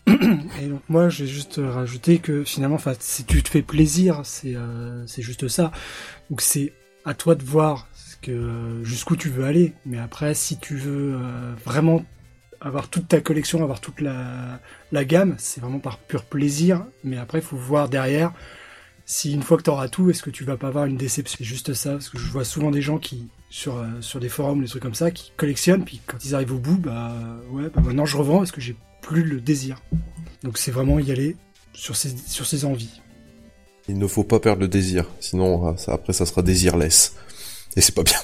[0.07, 4.55] Et donc moi, je vais juste rajouter que finalement, si tu te fais plaisir, c'est
[4.55, 5.72] euh, c'est juste ça.
[6.30, 6.72] Donc c'est
[7.05, 9.72] à toi de voir ce que jusqu'où tu veux aller.
[9.86, 12.05] Mais après, si tu veux euh, vraiment
[12.61, 16.84] avoir toute ta collection, avoir toute la, gamme, c'est vraiment par pur plaisir.
[17.02, 18.32] Mais après, il faut voir derrière
[19.07, 21.36] si une fois que tu auras tout, est-ce que tu vas pas avoir une déception
[21.38, 24.30] C'est juste ça, parce que je vois souvent des gens qui sur euh, sur des
[24.30, 27.14] forums, des trucs comme ça, qui collectionnent, puis quand ils arrivent au bout, bah
[27.50, 29.82] ouais, bah maintenant je revends, est-ce que j'ai plus le désir.
[30.42, 31.36] Donc c'est vraiment y aller
[31.74, 33.00] sur ses, sur ses envies.
[33.88, 37.14] Il ne faut pas perdre le désir, sinon euh, ça, après ça sera désirless.
[37.76, 38.18] Et c'est pas bien.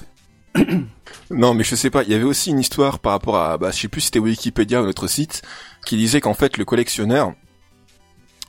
[1.31, 3.71] non, mais je sais pas, il y avait aussi une histoire par rapport à, bah,
[3.71, 5.43] je sais plus si c'était Wikipédia ou notre site,
[5.85, 7.35] qui disait qu'en fait le collectionneur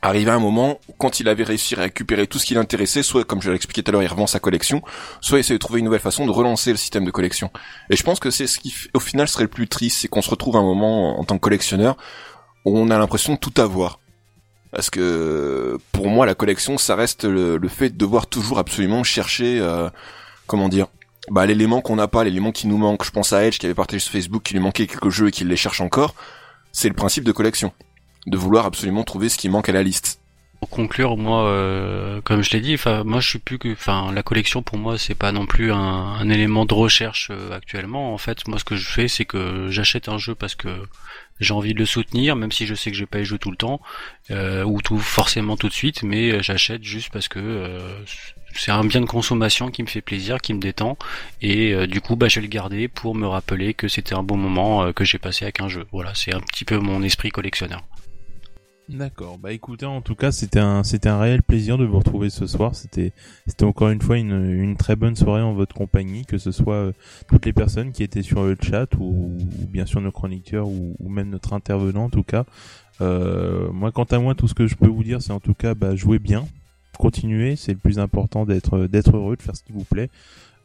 [0.01, 3.23] arrivait à un moment quand il avait réussi à récupérer tout ce qui l'intéressait, soit
[3.23, 4.81] comme je l'ai expliqué tout à l'heure, il revend sa collection,
[5.21, 7.51] soit il essaie de trouver une nouvelle façon de relancer le système de collection.
[7.89, 10.21] Et je pense que c'est ce qui, au final, serait le plus triste, c'est qu'on
[10.21, 11.97] se retrouve à un moment en tant que collectionneur
[12.65, 13.99] où on a l'impression de tout avoir.
[14.71, 19.59] Parce que pour moi, la collection, ça reste le, fait de devoir toujours absolument chercher,
[19.59, 19.89] euh,
[20.47, 20.87] comment dire,
[21.29, 23.03] bah l'élément qu'on n'a pas, l'élément qui nous manque.
[23.03, 25.31] Je pense à Edge qui avait partagé sur Facebook qu'il lui manquait quelques jeux et
[25.31, 26.15] qu'il les cherche encore.
[26.71, 27.73] C'est le principe de collection,
[28.27, 30.21] de vouloir absolument trouver ce qui manque à la liste.
[30.61, 34.21] Pour conclure, moi, euh, comme je l'ai dit, moi, je suis plus que, enfin, la
[34.21, 38.13] collection pour moi, c'est pas non plus un, élément de recherche euh, actuellement.
[38.13, 40.69] En fait, moi, ce que je fais, c'est que j'achète un jeu parce que
[41.39, 43.39] j'ai envie de le soutenir, même si je sais que je vais pas y jouer
[43.39, 43.81] tout le temps
[44.29, 47.79] euh, ou tout forcément tout de suite, mais j'achète juste parce que
[48.53, 50.95] c'est un bien de consommation qui me fait plaisir, qui me détend,
[51.41, 54.37] et du coup, bah, je vais le garder pour me rappeler que c'était un bon
[54.37, 55.87] moment que j'ai passé avec un jeu.
[55.91, 57.81] Voilà, c'est un petit peu mon esprit collectionneur.
[58.89, 59.37] D'accord.
[59.37, 62.45] Bah écoutez, en tout cas, c'était un c'était un réel plaisir de vous retrouver ce
[62.45, 62.75] soir.
[62.75, 63.13] C'était
[63.47, 66.91] c'était encore une fois une, très bonne soirée en votre compagnie, que ce soit euh,
[67.27, 69.37] toutes les personnes qui étaient sur le chat ou,
[69.69, 72.45] bien sûr nos chroniqueurs ou, même notre intervenant en tout cas.
[72.99, 75.53] Euh, moi, quant à moi, tout ce que je peux vous dire, c'est en tout
[75.53, 76.45] cas, bah jouez bien,
[76.97, 77.55] continuez.
[77.55, 80.09] C'est le plus important d'être d'être heureux, de faire ce qui vous plaît.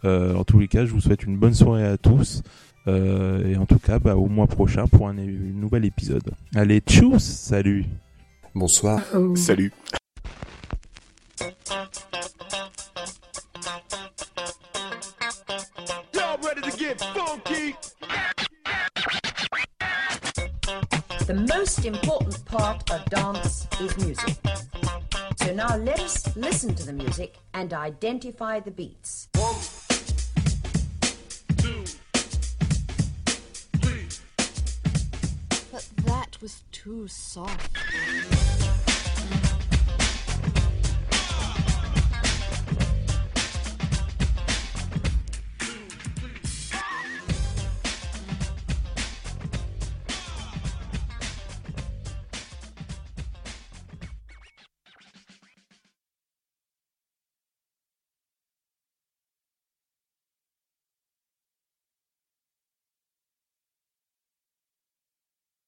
[0.04, 2.42] Euh, en tous les cas, je vous souhaite une bonne soirée à tous.
[2.88, 6.30] Et en tout cas, bah, au mois prochain pour un, un nouvel épisode.
[6.54, 7.84] Allez, tchuss, salut
[8.58, 9.04] Bonsoir.
[9.12, 9.34] Oh.
[9.34, 9.70] Salut.
[21.26, 24.36] The most important part of dance is music.
[25.36, 29.28] So now let us listen to the music and identify the beats.
[29.32, 29.75] But
[36.46, 38.65] was too soft.